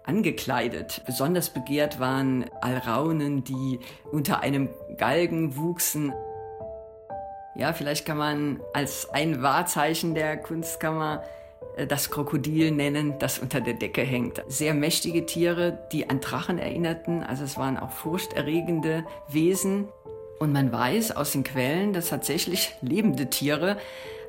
angekleidet. 0.04 1.02
Besonders 1.06 1.50
begehrt 1.50 2.00
waren 2.00 2.46
Alraunen, 2.62 3.44
die 3.44 3.80
unter 4.12 4.40
einem 4.40 4.70
Galgen 4.98 5.58
wuchsen. 5.58 6.14
Ja, 7.56 7.74
vielleicht 7.74 8.06
kann 8.06 8.18
man 8.18 8.62
als 8.74 9.10
ein 9.10 9.42
Wahrzeichen 9.42 10.16
der 10.16 10.38
Kunstkammer 10.38 11.24
das 11.88 12.10
Krokodil 12.10 12.72
nennen, 12.72 13.16
das 13.20 13.40
unter 13.40 13.62
der 13.62 13.74
Decke 13.74 14.02
hängt. 14.02 14.44
Sehr 14.48 14.74
mächtige 14.74 15.26
Tiere, 15.26 15.80
die 15.92 16.10
an 16.10 16.22
Drachen 16.22 16.58
erinnerten, 16.58 17.22
also 17.22 17.44
es 17.44 17.58
waren 17.58 17.78
auch 17.78 17.92
furchterregende 17.92 19.06
Wesen. 19.28 19.90
Und 20.40 20.52
man 20.52 20.72
weiß 20.72 21.16
aus 21.16 21.32
den 21.32 21.44
Quellen, 21.44 21.94
dass 21.94 22.10
tatsächlich 22.10 22.76
lebende 22.82 23.30
Tiere 23.30 23.78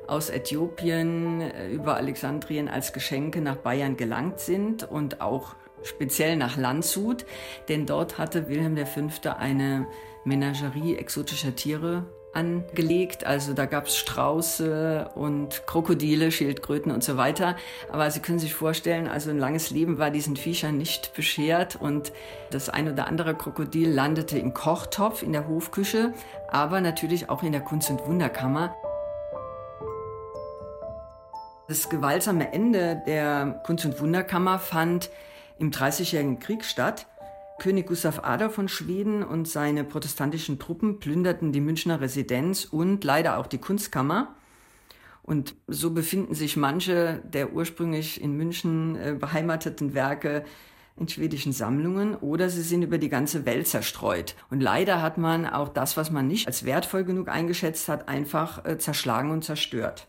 aus 0.07 0.29
Äthiopien 0.29 1.41
äh, 1.41 1.67
über 1.69 1.97
Alexandrien 1.97 2.69
als 2.69 2.93
Geschenke 2.93 3.41
nach 3.41 3.57
Bayern 3.57 3.97
gelangt 3.97 4.39
sind 4.39 4.83
und 4.83 5.21
auch 5.21 5.55
speziell 5.83 6.37
nach 6.37 6.57
Landshut, 6.57 7.25
denn 7.69 7.85
dort 7.85 8.17
hatte 8.17 8.47
Wilhelm 8.47 8.77
V. 8.77 9.29
eine 9.29 9.87
Menagerie 10.23 10.95
exotischer 10.95 11.55
Tiere 11.55 12.05
angelegt. 12.33 13.25
Also 13.25 13.53
da 13.53 13.65
gab 13.65 13.87
es 13.87 13.97
Strauße 13.97 15.09
und 15.15 15.65
Krokodile, 15.65 16.31
Schildkröten 16.31 16.91
und 16.91 17.03
so 17.03 17.17
weiter. 17.17 17.55
Aber 17.91 18.09
Sie 18.11 18.19
können 18.19 18.39
sich 18.39 18.53
vorstellen, 18.53 19.07
also 19.07 19.29
ein 19.29 19.39
langes 19.39 19.69
Leben 19.69 19.97
war 19.97 20.11
diesen 20.11 20.35
Viechern 20.35 20.77
nicht 20.77 21.13
beschert 21.13 21.75
und 21.75 22.11
das 22.51 22.69
ein 22.69 22.91
oder 22.91 23.07
andere 23.07 23.35
Krokodil 23.35 23.89
landete 23.89 24.37
im 24.37 24.53
Kochtopf 24.53 25.23
in 25.23 25.33
der 25.33 25.47
Hofküche, 25.47 26.13
aber 26.47 26.81
natürlich 26.81 27.29
auch 27.29 27.43
in 27.43 27.51
der 27.51 27.61
Kunst- 27.61 27.89
und 27.89 28.05
Wunderkammer. 28.05 28.75
Das 31.67 31.89
gewaltsame 31.89 32.53
Ende 32.53 33.01
der 33.05 33.61
Kunst- 33.65 33.85
und 33.85 33.99
Wunderkammer 33.99 34.57
fand 34.57 35.09
im 35.59 35.71
Dreißigjährigen 35.71 36.39
Krieg 36.39 36.63
statt. 36.63 37.07
König 37.59 37.87
Gustav 37.87 38.19
Adolf 38.23 38.53
von 38.53 38.67
Schweden 38.67 39.23
und 39.23 39.47
seine 39.47 39.83
protestantischen 39.83 40.59
Truppen 40.59 40.99
plünderten 40.99 41.51
die 41.51 41.61
Münchner 41.61 41.99
Residenz 41.99 42.65
und 42.65 43.03
leider 43.03 43.39
auch 43.39 43.47
die 43.47 43.57
Kunstkammer. 43.57 44.35
Und 45.23 45.55
so 45.67 45.91
befinden 45.91 46.35
sich 46.35 46.55
manche 46.55 47.21
der 47.25 47.53
ursprünglich 47.53 48.21
in 48.21 48.37
München 48.37 48.95
äh, 48.95 49.15
beheimateten 49.19 49.93
Werke 49.93 50.45
in 50.95 51.07
schwedischen 51.07 51.51
Sammlungen 51.51 52.15
oder 52.15 52.49
sie 52.49 52.61
sind 52.61 52.83
über 52.83 52.97
die 52.97 53.09
ganze 53.09 53.45
Welt 53.45 53.67
zerstreut. 53.67 54.35
Und 54.49 54.61
leider 54.61 55.01
hat 55.01 55.17
man 55.17 55.45
auch 55.47 55.69
das, 55.69 55.97
was 55.97 56.11
man 56.11 56.27
nicht 56.27 56.47
als 56.47 56.63
wertvoll 56.63 57.03
genug 57.03 57.27
eingeschätzt 57.27 57.89
hat, 57.89 58.07
einfach 58.07 58.65
äh, 58.65 58.77
zerschlagen 58.77 59.31
und 59.31 59.43
zerstört. 59.43 60.07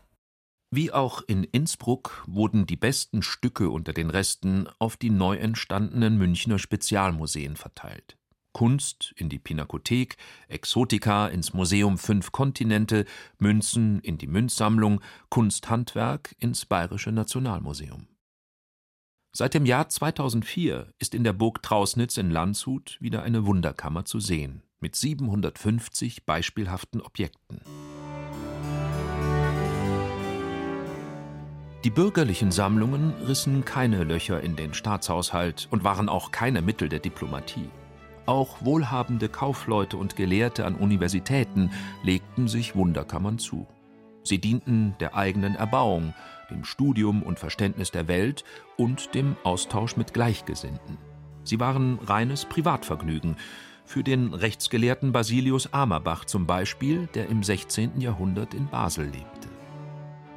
Wie 0.71 0.91
auch 0.91 1.23
in 1.25 1.43
Innsbruck 1.43 2.23
wurden 2.27 2.67
die 2.67 2.75
besten 2.75 3.23
Stücke 3.23 3.71
unter 3.71 3.91
den 3.91 4.11
Resten 4.11 4.67
auf 4.77 4.97
die 4.97 5.09
neu 5.09 5.35
entstandenen 5.37 6.17
Münchner 6.17 6.59
Spezialmuseen 6.59 7.55
verteilt. 7.55 8.17
Kunst 8.53 9.13
in 9.15 9.29
die 9.29 9.39
Pinakothek, 9.39 10.17
Exotika 10.47 11.27
ins 11.27 11.53
Museum 11.53 11.97
Fünf 11.97 12.31
Kontinente, 12.31 13.05
Münzen 13.39 13.99
in 14.01 14.19
die 14.19 14.27
Münzsammlung, 14.27 15.01
Kunsthandwerk 15.29 16.35
ins 16.39 16.65
Bayerische 16.65 17.11
Nationalmuseum. 17.11 18.07
Seit 19.31 19.53
dem 19.53 19.65
Jahr 19.65 19.89
2004 19.89 20.93
ist 20.99 21.15
in 21.15 21.23
der 21.23 21.33
Burg 21.33 21.63
Trausnitz 21.63 22.17
in 22.17 22.29
Landshut 22.29 22.97
wieder 22.99 23.23
eine 23.23 23.45
Wunderkammer 23.45 24.05
zu 24.05 24.19
sehen, 24.19 24.63
mit 24.79 24.95
750 24.95 26.25
beispielhaften 26.25 27.01
Objekten. 27.01 27.61
Die 31.85 31.89
bürgerlichen 31.89 32.51
Sammlungen 32.51 33.13
rissen 33.25 33.63
keine 33.63 34.03
Löcher 34.03 34.41
in 34.41 34.57
den 34.57 34.73
Staatshaushalt 34.73 35.69
und 35.71 35.85
waren 35.85 36.09
auch 36.09 36.31
keine 36.31 36.61
Mittel 36.61 36.89
der 36.89 36.99
Diplomatie. 36.99 37.69
Auch 38.25 38.57
wohlhabende 38.59 39.29
Kaufleute 39.29 39.95
und 39.95 40.17
Gelehrte 40.17 40.65
an 40.65 40.75
Universitäten 40.75 41.71
legten 42.03 42.49
sich 42.49 42.75
Wunderkammern 42.75 43.39
zu. 43.39 43.65
Sie 44.23 44.39
dienten 44.39 44.95
der 44.99 45.15
eigenen 45.15 45.55
Erbauung, 45.55 46.13
dem 46.51 46.65
Studium 46.65 47.23
und 47.23 47.39
Verständnis 47.39 47.91
der 47.91 48.09
Welt 48.09 48.43
und 48.75 49.15
dem 49.15 49.37
Austausch 49.45 49.95
mit 49.95 50.13
Gleichgesinnten. 50.13 50.97
Sie 51.45 51.61
waren 51.61 51.97
reines 52.05 52.43
Privatvergnügen, 52.43 53.37
für 53.85 54.03
den 54.03 54.33
Rechtsgelehrten 54.33 55.13
Basilius 55.13 55.73
Amerbach 55.73 56.25
zum 56.25 56.45
Beispiel, 56.45 57.07
der 57.15 57.29
im 57.29 57.41
16. 57.41 58.01
Jahrhundert 58.01 58.53
in 58.53 58.67
Basel 58.67 59.05
lebte. 59.05 59.58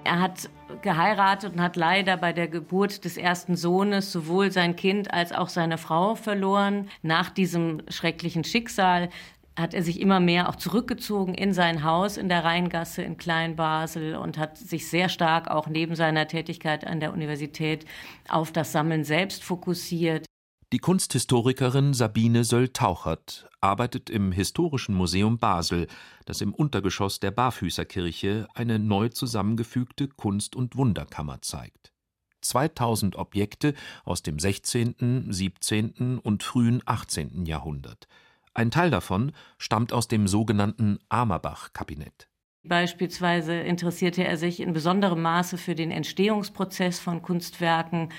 Er 0.04 0.20
hat 0.20 0.50
geheiratet 0.82 1.54
und 1.54 1.60
hat 1.60 1.76
leider 1.76 2.16
bei 2.16 2.32
der 2.32 2.48
Geburt 2.48 3.04
des 3.04 3.16
ersten 3.16 3.56
Sohnes 3.56 4.10
sowohl 4.10 4.50
sein 4.50 4.74
Kind 4.74 5.12
als 5.12 5.32
auch 5.32 5.48
seine 5.48 5.78
Frau 5.78 6.14
verloren. 6.14 6.88
Nach 7.02 7.30
diesem 7.30 7.82
schrecklichen 7.88 8.44
Schicksal 8.44 9.10
hat 9.56 9.74
er 9.74 9.82
sich 9.82 10.00
immer 10.00 10.18
mehr 10.18 10.48
auch 10.48 10.56
zurückgezogen 10.56 11.34
in 11.34 11.52
sein 11.52 11.84
Haus 11.84 12.16
in 12.16 12.28
der 12.28 12.42
Rheingasse 12.44 13.02
in 13.02 13.18
Kleinbasel 13.18 14.16
und 14.16 14.38
hat 14.38 14.56
sich 14.56 14.88
sehr 14.88 15.08
stark 15.08 15.48
auch 15.48 15.66
neben 15.66 15.94
seiner 15.94 16.26
Tätigkeit 16.26 16.86
an 16.86 17.00
der 17.00 17.12
Universität 17.12 17.84
auf 18.28 18.50
das 18.50 18.72
Sammeln 18.72 19.04
selbst 19.04 19.44
fokussiert. 19.44 20.24
Die 20.72 20.78
Kunsthistorikerin 20.78 21.92
Sabine 21.92 22.44
Söll-Tauchert 22.44 23.46
arbeitet 23.60 24.08
im 24.08 24.32
Historischen 24.32 24.94
Museum 24.94 25.38
Basel, 25.38 25.86
das 26.24 26.40
im 26.40 26.54
Untergeschoss 26.54 27.20
der 27.20 27.30
Barfüßerkirche 27.30 28.48
eine 28.54 28.78
neu 28.78 29.10
zusammengefügte 29.10 30.08
Kunst- 30.08 30.56
und 30.56 30.74
Wunderkammer 30.74 31.42
zeigt. 31.42 31.92
2000 32.40 33.16
Objekte 33.16 33.74
aus 34.06 34.22
dem 34.22 34.38
16., 34.38 35.26
17. 35.28 36.18
und 36.18 36.42
frühen 36.42 36.80
18. 36.86 37.44
Jahrhundert. 37.44 38.08
Ein 38.54 38.70
Teil 38.70 38.90
davon 38.90 39.32
stammt 39.58 39.92
aus 39.92 40.08
dem 40.08 40.26
sogenannten 40.26 41.00
Amerbach-Kabinett. 41.10 42.28
Beispielsweise 42.64 43.54
interessierte 43.54 44.22
er 44.22 44.36
sich 44.36 44.60
in 44.60 44.72
besonderem 44.72 45.20
Maße 45.20 45.58
für 45.58 45.74
den 45.74 45.90
Entstehungsprozess 45.90 47.00
von 47.00 47.20
Kunstwerken, 47.20 48.10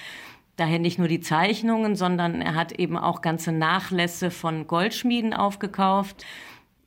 daher 0.56 0.80
nicht 0.80 1.00
nur 1.00 1.08
die 1.08 1.22
Zeichnungen, 1.22 1.96
sondern 1.96 2.42
er 2.42 2.56
hat 2.56 2.74
eben 2.74 2.98
auch 2.98 3.22
ganze 3.22 3.52
Nachlässe 3.52 4.32
von 4.32 4.68
Goldschmieden 4.68 5.34
aufgekauft. 5.34 6.26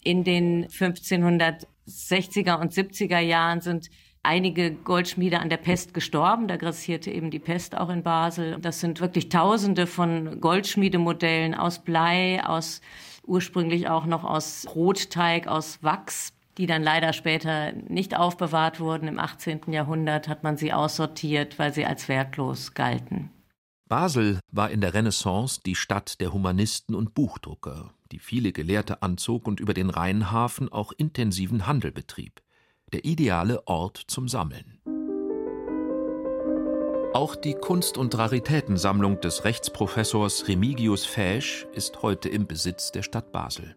In 0.03 0.25
den 0.25 0.67
1560er 0.67 2.61
und 2.61 2.73
70er 2.73 3.19
Jahren 3.19 3.61
sind 3.61 3.91
einige 4.23 4.73
Goldschmiede 4.73 5.41
an 5.41 5.51
der 5.51 5.57
Pest 5.57 5.95
gestorben. 5.95 6.49
Da 6.49 6.57
grassierte 6.57 7.11
eben 7.11 7.31
die 7.31 7.39
Pest 7.39 7.77
auch 7.77 7.91
in 7.91 8.03
Basel. 8.03 8.59
Das 8.61 8.81
sind 8.81 9.01
wirklich 9.01 9.29
Tausende 9.29 9.87
von 9.87 10.41
Goldschmiedemodellen 10.41 11.55
aus 11.55 11.81
Blei, 11.81 12.45
aus 12.45 12.81
ursprünglich 13.25 13.89
auch 13.89 14.07
noch 14.07 14.25
aus 14.25 14.67
Rotteig, 14.75 15.49
aus 15.49 15.83
Wachs 15.83 16.33
die 16.59 16.67
dann 16.67 16.83
leider 16.83 17.13
später 17.13 17.73
nicht 17.73 18.17
aufbewahrt 18.17 18.81
wurden. 18.81 19.09
Im 19.09 19.19
18. 19.19 19.61
Jahrhundert 19.69 20.29
hat 20.29 20.43
man 20.43 20.57
sie 20.57 20.73
aussortiert, 20.73 21.59
weil 21.59 21.73
sie 21.73 21.85
als 21.85 22.09
wertlos 22.09 22.75
galten. 22.75 23.31
Basel 23.89 24.41
war 24.51 24.71
in 24.71 24.81
der 24.81 24.95
Renaissance 24.95 25.61
die 25.65 25.77
Stadt 25.77 26.21
der 26.21 26.33
Humanisten 26.33 26.97
und 26.97 27.15
Buchdrucker, 27.15 27.95
die 28.11 28.19
viele 28.19 28.53
Gelehrte 28.53 29.01
anzog 29.03 29.47
und 29.47 29.61
über 29.61 29.75
den 29.75 29.91
Rheinhafen 29.91 30.73
auch 30.73 30.93
intensiven 30.93 31.69
Handel 31.69 31.93
betrieb. 31.93 32.43
Der 32.93 33.05
ideale 33.05 33.67
Ort 33.69 34.03
zum 34.09 34.29
Sammeln. 34.29 34.81
Auch 37.15 37.37
die 37.37 37.55
Kunst- 37.55 37.97
und 37.97 38.19
Raritätensammlung 38.19 39.21
des 39.21 39.45
Rechtsprofessors 39.45 40.49
Remigius 40.49 41.07
Fäsch 41.07 41.67
ist 41.73 42.03
heute 42.03 42.29
im 42.29 42.47
Besitz 42.47 42.91
der 42.91 43.03
Stadt 43.03 43.31
Basel. 43.31 43.77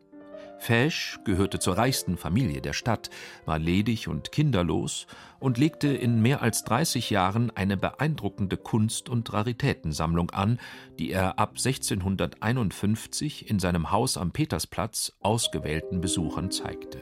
Fesch 0.60 1.20
gehörte 1.24 1.60
zur 1.60 1.78
reichsten 1.78 2.18
Familie 2.18 2.62
der 2.62 2.74
Stadt, 2.74 3.10
war 3.46 3.58
ledig 3.58 4.08
und 4.08 4.32
kinderlos 4.32 5.08
und 5.40 5.58
legte 5.58 5.88
in 5.88 6.22
mehr 6.22 6.42
als 6.42 6.64
30 6.66 7.10
Jahren 7.10 7.52
eine 7.56 7.78
beeindruckende 7.78 8.58
Kunst- 8.58 9.10
und 9.10 9.32
Raritätensammlung 9.34 10.30
an, 10.32 10.60
die 11.00 11.12
er 11.12 11.40
ab 11.40 11.52
1651 11.58 13.50
in 13.50 13.60
seinem 13.60 13.92
Haus 13.92 14.18
am 14.18 14.32
Petersplatz 14.32 15.14
ausgewählten 15.22 16.02
Besuchern 16.02 16.52
zeigte. 16.52 17.02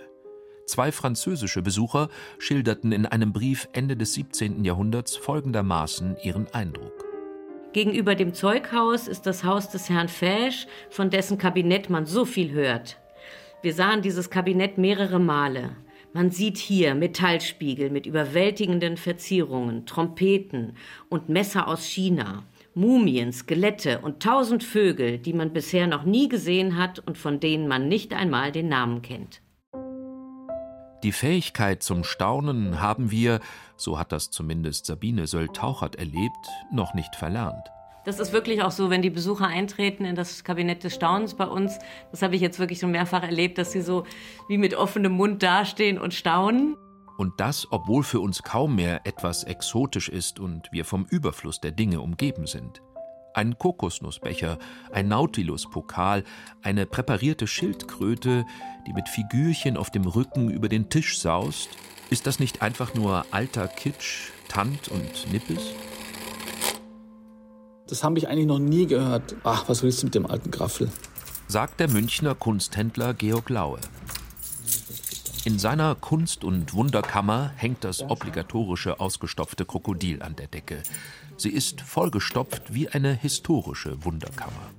Zwei 0.67 0.91
französische 0.91 1.61
Besucher 1.61 2.09
schilderten 2.39 2.91
in 2.91 3.05
einem 3.05 3.31
Brief 3.31 3.69
Ende 3.71 3.95
des 3.95 4.13
17. 4.13 4.65
Jahrhunderts 4.65 5.15
folgendermaßen 5.15 6.17
ihren 6.21 6.53
Eindruck. 6.53 7.05
Gegenüber 7.73 8.15
dem 8.15 8.33
Zeughaus 8.33 9.07
ist 9.07 9.25
das 9.25 9.43
Haus 9.43 9.69
des 9.69 9.89
Herrn 9.89 10.09
Fesch, 10.09 10.67
von 10.89 11.09
dessen 11.09 11.37
Kabinett 11.37 11.89
man 11.89 12.05
so 12.05 12.25
viel 12.25 12.51
hört. 12.51 12.97
Wir 13.63 13.73
sahen 13.73 14.03
dieses 14.03 14.29
Kabinett 14.29 14.77
mehrere 14.77 15.19
Male. 15.19 15.75
Man 16.13 16.29
sieht 16.29 16.57
hier 16.57 16.93
Metallspiegel 16.93 17.89
mit 17.89 18.05
überwältigenden 18.05 18.97
Verzierungen, 18.97 19.85
Trompeten 19.87 20.73
und 21.09 21.29
Messer 21.29 21.67
aus 21.67 21.83
China, 21.83 22.43
Mumien, 22.75 23.33
Skelette 23.33 23.99
und 23.99 24.21
tausend 24.21 24.63
Vögel, 24.63 25.17
die 25.17 25.33
man 25.33 25.53
bisher 25.53 25.87
noch 25.87 26.03
nie 26.03 26.29
gesehen 26.29 26.77
hat 26.77 26.99
und 26.99 27.17
von 27.17 27.39
denen 27.39 27.67
man 27.67 27.87
nicht 27.87 28.13
einmal 28.13 28.51
den 28.51 28.69
Namen 28.69 29.01
kennt. 29.01 29.41
Die 31.03 31.11
Fähigkeit 31.11 31.81
zum 31.81 32.03
Staunen 32.03 32.79
haben 32.79 33.11
wir, 33.11 33.39
so 33.75 33.97
hat 33.97 34.11
das 34.11 34.29
zumindest 34.29 34.85
Sabine 34.85 35.25
Söll-Tauchert 35.25 35.95
erlebt, 35.95 36.47
noch 36.71 36.93
nicht 36.93 37.15
verlernt. 37.15 37.71
Das 38.07 38.21
ist 38.21 38.31
wirklich 38.31 38.63
auch 38.63 38.71
so, 38.71 38.89
wenn 38.89 39.01
die 39.01 39.09
Besucher 39.09 39.47
eintreten 39.47 40.05
in 40.05 40.15
das 40.15 40.45
Kabinett 40.45 40.81
des 40.85 40.95
Staunens 40.95 41.33
bei 41.33 41.45
uns. 41.45 41.77
Das 42.09 42.21
habe 42.21 42.37
ich 42.37 42.41
jetzt 42.41 42.57
wirklich 42.57 42.79
schon 42.79 42.91
mehrfach 42.91 43.21
erlebt, 43.21 43.57
dass 43.57 43.73
sie 43.73 43.81
so 43.81 44.05
wie 44.47 44.57
mit 44.57 44.75
offenem 44.75 45.11
Mund 45.11 45.43
dastehen 45.43 45.99
und 45.99 46.13
staunen. 46.13 46.77
Und 47.17 47.33
das, 47.41 47.67
obwohl 47.69 48.03
für 48.03 48.21
uns 48.21 48.43
kaum 48.43 48.77
mehr 48.77 49.01
etwas 49.03 49.43
exotisch 49.43 50.07
ist 50.07 50.39
und 50.39 50.71
wir 50.71 50.85
vom 50.85 51.05
Überfluss 51.09 51.59
der 51.59 51.71
Dinge 51.71 51.99
umgeben 51.99 52.47
sind. 52.47 52.81
Ein 53.33 53.57
Kokosnussbecher, 53.57 54.57
ein 54.89 55.09
Nautiluspokal, 55.09 56.23
eine 56.61 56.85
präparierte 56.85 57.45
Schildkröte, 57.45 58.45
die 58.87 58.93
mit 58.93 59.09
Figürchen 59.09 59.75
auf 59.75 59.91
dem 59.91 60.05
Rücken 60.05 60.49
über 60.49 60.69
den 60.69 60.89
Tisch 60.89 61.19
saust. 61.19 61.71
Ist 62.09 62.25
das 62.25 62.39
nicht 62.39 62.61
einfach 62.61 62.93
nur 62.93 63.25
alter 63.31 63.67
Kitsch, 63.67 64.29
Tant 64.47 64.87
und 64.87 65.29
Nippes? 65.33 65.73
Das 67.87 68.03
habe 68.03 68.17
ich 68.17 68.27
eigentlich 68.27 68.45
noch 68.45 68.59
nie 68.59 68.85
gehört. 68.85 69.35
Ach, 69.43 69.69
was 69.69 69.81
willst 69.81 70.01
du 70.01 70.07
mit 70.07 70.15
dem 70.15 70.25
alten 70.25 70.51
Graffel? 70.51 70.89
Sagt 71.47 71.79
der 71.79 71.89
Münchner 71.89 72.35
Kunsthändler 72.35 73.13
Georg 73.13 73.49
Laue. 73.49 73.79
In 75.45 75.59
seiner 75.59 75.95
Kunst- 75.95 76.43
und 76.43 76.73
Wunderkammer 76.73 77.53
hängt 77.55 77.85
das 77.85 78.01
obligatorische 78.01 78.99
ausgestopfte 78.99 79.63
Krokodil 79.63 80.21
an 80.21 80.35
der 80.35 80.47
Decke. 80.47 80.83
Sie 81.37 81.49
ist 81.49 81.79
vollgestopft 81.79 82.73
wie 82.73 82.89
eine 82.89 83.13
historische 83.13 84.03
Wunderkammer. 84.03 84.71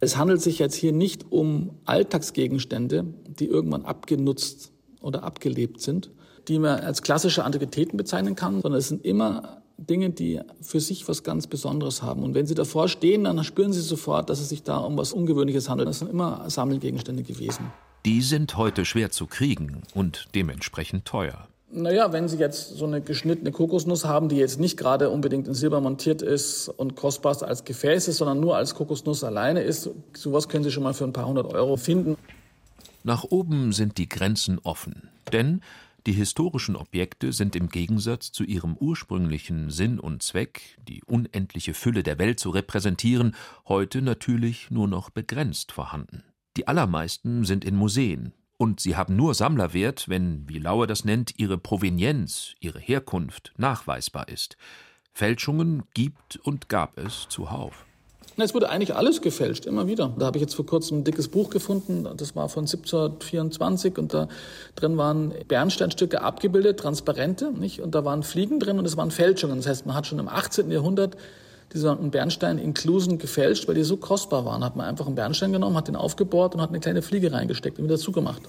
Es 0.00 0.18
handelt 0.18 0.42
sich 0.42 0.58
jetzt 0.58 0.74
hier 0.74 0.92
nicht 0.92 1.32
um 1.32 1.70
Alltagsgegenstände, 1.86 3.06
die 3.26 3.46
irgendwann 3.46 3.86
abgenutzt 3.86 4.72
oder 5.00 5.22
abgelebt 5.22 5.80
sind, 5.80 6.10
die 6.48 6.58
man 6.58 6.80
als 6.80 7.00
klassische 7.00 7.44
Antiquitäten 7.44 7.96
bezeichnen 7.96 8.34
kann, 8.34 8.60
sondern 8.60 8.78
es 8.78 8.88
sind 8.88 9.04
immer 9.06 9.59
Dinge, 9.88 10.10
die 10.10 10.40
für 10.60 10.80
sich 10.80 11.08
was 11.08 11.22
ganz 11.22 11.46
Besonderes 11.46 12.02
haben. 12.02 12.22
Und 12.22 12.34
wenn 12.34 12.46
sie 12.46 12.54
davor 12.54 12.88
stehen, 12.88 13.24
dann 13.24 13.42
spüren 13.44 13.72
sie 13.72 13.80
sofort, 13.80 14.30
dass 14.30 14.40
es 14.40 14.48
sich 14.48 14.62
da 14.62 14.78
um 14.78 14.96
was 14.96 15.12
Ungewöhnliches 15.12 15.68
handelt. 15.68 15.88
Das 15.88 16.00
sind 16.00 16.10
immer 16.10 16.48
Sammelgegenstände 16.48 17.22
gewesen. 17.22 17.72
Die 18.04 18.22
sind 18.22 18.56
heute 18.56 18.84
schwer 18.84 19.10
zu 19.10 19.26
kriegen 19.26 19.82
und 19.94 20.28
dementsprechend 20.34 21.04
teuer. 21.04 21.48
Naja, 21.72 22.12
wenn 22.12 22.28
Sie 22.28 22.36
jetzt 22.36 22.76
so 22.76 22.84
eine 22.84 23.00
geschnittene 23.00 23.52
Kokosnuss 23.52 24.04
haben, 24.04 24.28
die 24.28 24.36
jetzt 24.36 24.58
nicht 24.58 24.76
gerade 24.76 25.08
unbedingt 25.08 25.46
in 25.46 25.54
Silber 25.54 25.80
montiert 25.80 26.20
ist 26.20 26.68
und 26.68 26.96
kostbar 26.96 27.40
als 27.42 27.64
Gefäß 27.64 28.08
ist, 28.08 28.16
sondern 28.16 28.40
nur 28.40 28.56
als 28.56 28.74
Kokosnuss 28.74 29.22
alleine 29.22 29.62
ist, 29.62 29.88
sowas 30.14 30.48
können 30.48 30.64
Sie 30.64 30.72
schon 30.72 30.82
mal 30.82 30.94
für 30.94 31.04
ein 31.04 31.12
paar 31.12 31.26
hundert 31.26 31.52
Euro 31.54 31.76
finden. 31.76 32.16
Nach 33.04 33.22
oben 33.22 33.72
sind 33.72 33.98
die 33.98 34.08
Grenzen 34.08 34.58
offen, 34.64 35.10
denn 35.32 35.62
die 36.06 36.12
historischen 36.12 36.76
Objekte 36.76 37.32
sind 37.32 37.54
im 37.56 37.68
Gegensatz 37.68 38.32
zu 38.32 38.44
ihrem 38.44 38.76
ursprünglichen 38.76 39.70
Sinn 39.70 40.00
und 40.00 40.22
Zweck, 40.22 40.78
die 40.88 41.02
unendliche 41.04 41.74
Fülle 41.74 42.02
der 42.02 42.18
Welt 42.18 42.40
zu 42.40 42.50
repräsentieren, 42.50 43.34
heute 43.68 44.02
natürlich 44.02 44.70
nur 44.70 44.88
noch 44.88 45.10
begrenzt 45.10 45.72
vorhanden. 45.72 46.24
Die 46.56 46.66
allermeisten 46.66 47.44
sind 47.44 47.64
in 47.64 47.76
Museen, 47.76 48.32
und 48.56 48.80
sie 48.80 48.94
haben 48.94 49.16
nur 49.16 49.34
Sammlerwert, 49.34 50.08
wenn, 50.08 50.46
wie 50.48 50.58
Lauer 50.58 50.86
das 50.86 51.04
nennt, 51.04 51.38
ihre 51.38 51.56
Provenienz, 51.56 52.54
ihre 52.60 52.78
Herkunft 52.78 53.54
nachweisbar 53.56 54.28
ist. 54.28 54.56
Fälschungen 55.12 55.84
gibt 55.94 56.36
und 56.36 56.68
gab 56.68 56.98
es 56.98 57.26
zuhauf. 57.28 57.86
Es 58.40 58.54
wurde 58.54 58.70
eigentlich 58.70 58.94
alles 58.94 59.20
gefälscht, 59.20 59.66
immer 59.66 59.86
wieder. 59.86 60.14
Da 60.18 60.26
habe 60.26 60.38
ich 60.38 60.42
jetzt 60.42 60.54
vor 60.54 60.66
kurzem 60.66 60.98
ein 60.98 61.04
dickes 61.04 61.28
Buch 61.28 61.50
gefunden, 61.50 62.08
das 62.16 62.34
war 62.34 62.48
von 62.48 62.62
1724 62.62 63.98
und 63.98 64.14
da 64.14 64.28
drin 64.76 64.96
waren 64.96 65.34
Bernsteinstücke 65.46 66.22
abgebildet, 66.22 66.80
transparente, 66.80 67.52
nicht? 67.52 67.80
Und 67.80 67.94
da 67.94 68.04
waren 68.04 68.22
Fliegen 68.22 68.58
drin 68.58 68.78
und 68.78 68.86
es 68.86 68.96
waren 68.96 69.10
Fälschungen. 69.10 69.56
Das 69.56 69.66
heißt, 69.66 69.86
man 69.86 69.94
hat 69.94 70.06
schon 70.06 70.18
im 70.18 70.28
18. 70.28 70.70
Jahrhundert 70.70 71.16
diese 71.72 71.94
Bernstein-Inklusen 71.94 73.18
gefälscht, 73.18 73.68
weil 73.68 73.74
die 73.74 73.84
so 73.84 73.96
kostbar 73.96 74.44
waren. 74.44 74.64
Hat 74.64 74.76
man 74.76 74.86
einfach 74.86 75.06
einen 75.06 75.14
Bernstein 75.14 75.52
genommen, 75.52 75.76
hat 75.76 75.88
den 75.88 75.96
aufgebohrt 75.96 76.54
und 76.54 76.60
hat 76.60 76.70
eine 76.70 76.80
kleine 76.80 77.02
Fliege 77.02 77.32
reingesteckt 77.32 77.78
und 77.78 77.84
wieder 77.84 77.98
zugemacht. 77.98 78.42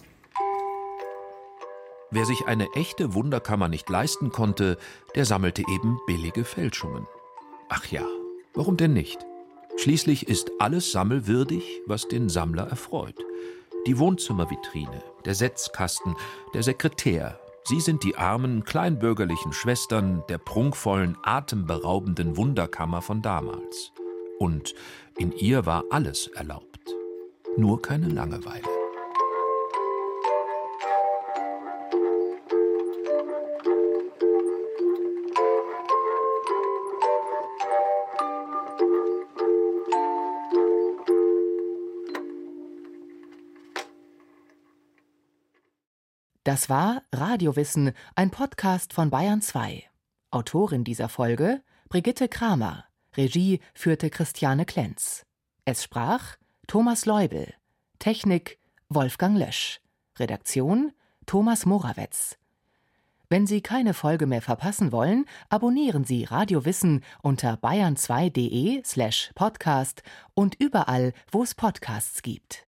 Wer 2.09 2.25
sich 2.25 2.45
eine 2.45 2.67
echte 2.75 3.13
Wunderkammer 3.13 3.69
nicht 3.69 3.89
leisten 3.89 4.31
konnte, 4.31 4.77
der 5.15 5.25
sammelte 5.25 5.61
eben 5.61 5.99
billige 6.07 6.43
Fälschungen. 6.43 7.07
Ach 7.69 7.85
ja, 7.85 8.03
warum 8.53 8.75
denn 8.75 8.93
nicht? 8.93 9.25
Schließlich 9.77 10.27
ist 10.27 10.51
alles 10.59 10.91
sammelwürdig, 10.91 11.63
was 11.85 12.07
den 12.07 12.29
Sammler 12.29 12.67
erfreut. 12.67 13.15
Die 13.87 13.97
Wohnzimmervitrine, 13.97 15.01
der 15.25 15.33
Setzkasten, 15.33 16.15
der 16.53 16.61
Sekretär, 16.61 17.39
sie 17.63 17.79
sind 17.79 18.03
die 18.03 18.15
armen, 18.15 18.63
kleinbürgerlichen 18.63 19.53
Schwestern 19.53 20.23
der 20.29 20.37
prunkvollen, 20.37 21.17
atemberaubenden 21.23 22.37
Wunderkammer 22.37 23.01
von 23.01 23.21
damals. 23.21 23.91
Und 24.37 24.75
in 25.17 25.31
ihr 25.31 25.65
war 25.65 25.83
alles 25.89 26.27
erlaubt, 26.27 26.95
nur 27.57 27.81
keine 27.81 28.07
Langeweile. 28.07 28.70
Das 46.51 46.67
war 46.67 47.01
Radiowissen, 47.13 47.93
ein 48.13 48.29
Podcast 48.29 48.91
von 48.91 49.09
Bayern 49.09 49.41
2. 49.41 49.85
Autorin 50.31 50.83
dieser 50.83 51.07
Folge 51.07 51.61
Brigitte 51.87 52.27
Kramer. 52.27 52.83
Regie 53.15 53.61
führte 53.73 54.09
Christiane 54.09 54.65
Klenz. 54.65 55.25
Es 55.63 55.81
sprach 55.81 56.35
Thomas 56.67 57.05
Leubel. 57.05 57.53
Technik 57.99 58.59
Wolfgang 58.89 59.37
Lösch. 59.37 59.79
Redaktion 60.19 60.91
Thomas 61.25 61.65
Morawetz. 61.65 62.37
Wenn 63.29 63.47
Sie 63.47 63.61
keine 63.61 63.93
Folge 63.93 64.25
mehr 64.25 64.41
verpassen 64.41 64.91
wollen, 64.91 65.23
abonnieren 65.47 66.03
Sie 66.03 66.25
Radio 66.25 66.65
Wissen 66.65 67.01
unter 67.21 67.53
bayern2.de 67.53 68.83
slash 68.83 69.31
podcast 69.35 70.03
und 70.33 70.55
überall, 70.55 71.13
wo 71.31 71.43
es 71.43 71.55
Podcasts 71.55 72.21
gibt. 72.21 72.67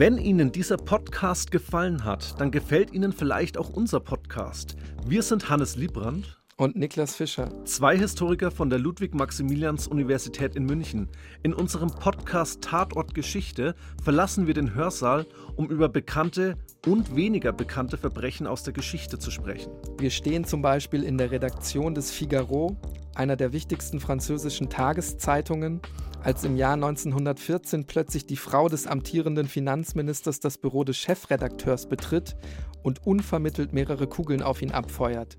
Wenn 0.00 0.16
Ihnen 0.16 0.50
dieser 0.50 0.78
Podcast 0.78 1.50
gefallen 1.50 2.06
hat, 2.06 2.40
dann 2.40 2.50
gefällt 2.50 2.90
Ihnen 2.94 3.12
vielleicht 3.12 3.58
auch 3.58 3.68
unser 3.68 4.00
Podcast. 4.00 4.74
Wir 5.04 5.22
sind 5.22 5.50
Hannes 5.50 5.76
Liebrand 5.76 6.40
und 6.56 6.74
Niklas 6.74 7.16
Fischer. 7.16 7.52
Zwei 7.66 7.98
Historiker 7.98 8.50
von 8.50 8.70
der 8.70 8.78
Ludwig-Maximilians-Universität 8.78 10.56
in 10.56 10.64
München. 10.64 11.10
In 11.42 11.52
unserem 11.52 11.90
Podcast 11.90 12.62
Tatort 12.62 13.12
Geschichte 13.12 13.74
verlassen 14.02 14.46
wir 14.46 14.54
den 14.54 14.74
Hörsaal, 14.74 15.26
um 15.56 15.68
über 15.68 15.90
bekannte 15.90 16.56
und 16.86 17.14
weniger 17.14 17.52
bekannte 17.52 17.98
Verbrechen 17.98 18.46
aus 18.46 18.62
der 18.62 18.72
Geschichte 18.72 19.18
zu 19.18 19.30
sprechen. 19.30 19.70
Wir 19.98 20.08
stehen 20.08 20.44
zum 20.44 20.62
Beispiel 20.62 21.02
in 21.02 21.18
der 21.18 21.30
Redaktion 21.30 21.94
des 21.94 22.10
Figaro, 22.10 22.78
einer 23.20 23.36
der 23.36 23.52
wichtigsten 23.52 24.00
französischen 24.00 24.70
Tageszeitungen, 24.70 25.82
als 26.22 26.42
im 26.42 26.56
Jahr 26.56 26.72
1914 26.72 27.84
plötzlich 27.84 28.24
die 28.24 28.38
Frau 28.38 28.70
des 28.70 28.86
amtierenden 28.86 29.46
Finanzministers 29.46 30.40
das 30.40 30.56
Büro 30.56 30.84
des 30.84 30.96
Chefredakteurs 30.96 31.86
betritt 31.86 32.34
und 32.82 33.06
unvermittelt 33.06 33.74
mehrere 33.74 34.06
Kugeln 34.06 34.42
auf 34.42 34.62
ihn 34.62 34.70
abfeuert. 34.70 35.36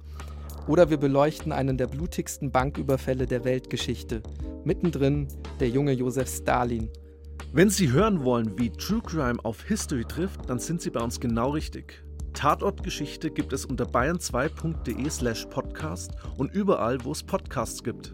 Oder 0.68 0.92
wir 0.92 0.98
beleuchten 0.98 1.52
einen 1.52 1.76
der 1.80 1.88
blutigsten 1.88 2.52
Banküberfälle 2.52 3.26
der 3.26 3.46
Weltgeschichte. 3.46 4.22
Mittendrin 4.64 5.28
der 5.60 5.70
junge 5.70 5.94
Josef 5.94 6.30
Stalin. 6.30 6.88
Wenn 7.52 7.72
Sie 7.72 7.92
hören 7.92 8.24
wollen, 8.24 8.60
wie 8.60 8.70
True 8.70 9.02
Crime 9.02 9.44
auf 9.44 9.64
History 9.64 10.06
trifft, 10.06 10.48
dann 10.48 10.60
sind 10.60 10.84
Sie 10.84 10.92
bei 10.92 11.02
uns 11.02 11.20
genau 11.20 11.50
richtig. 11.50 12.04
Tatortgeschichte 12.34 13.30
gibt 13.32 13.54
es 13.54 13.66
unter 13.66 13.86
bayern2.de 13.86 15.10
slash 15.10 15.46
podcast 15.46 16.12
und 16.38 16.54
überall, 16.54 17.04
wo 17.04 17.12
es 17.12 17.24
Podcasts 17.24 17.84
gibt. 17.84 18.14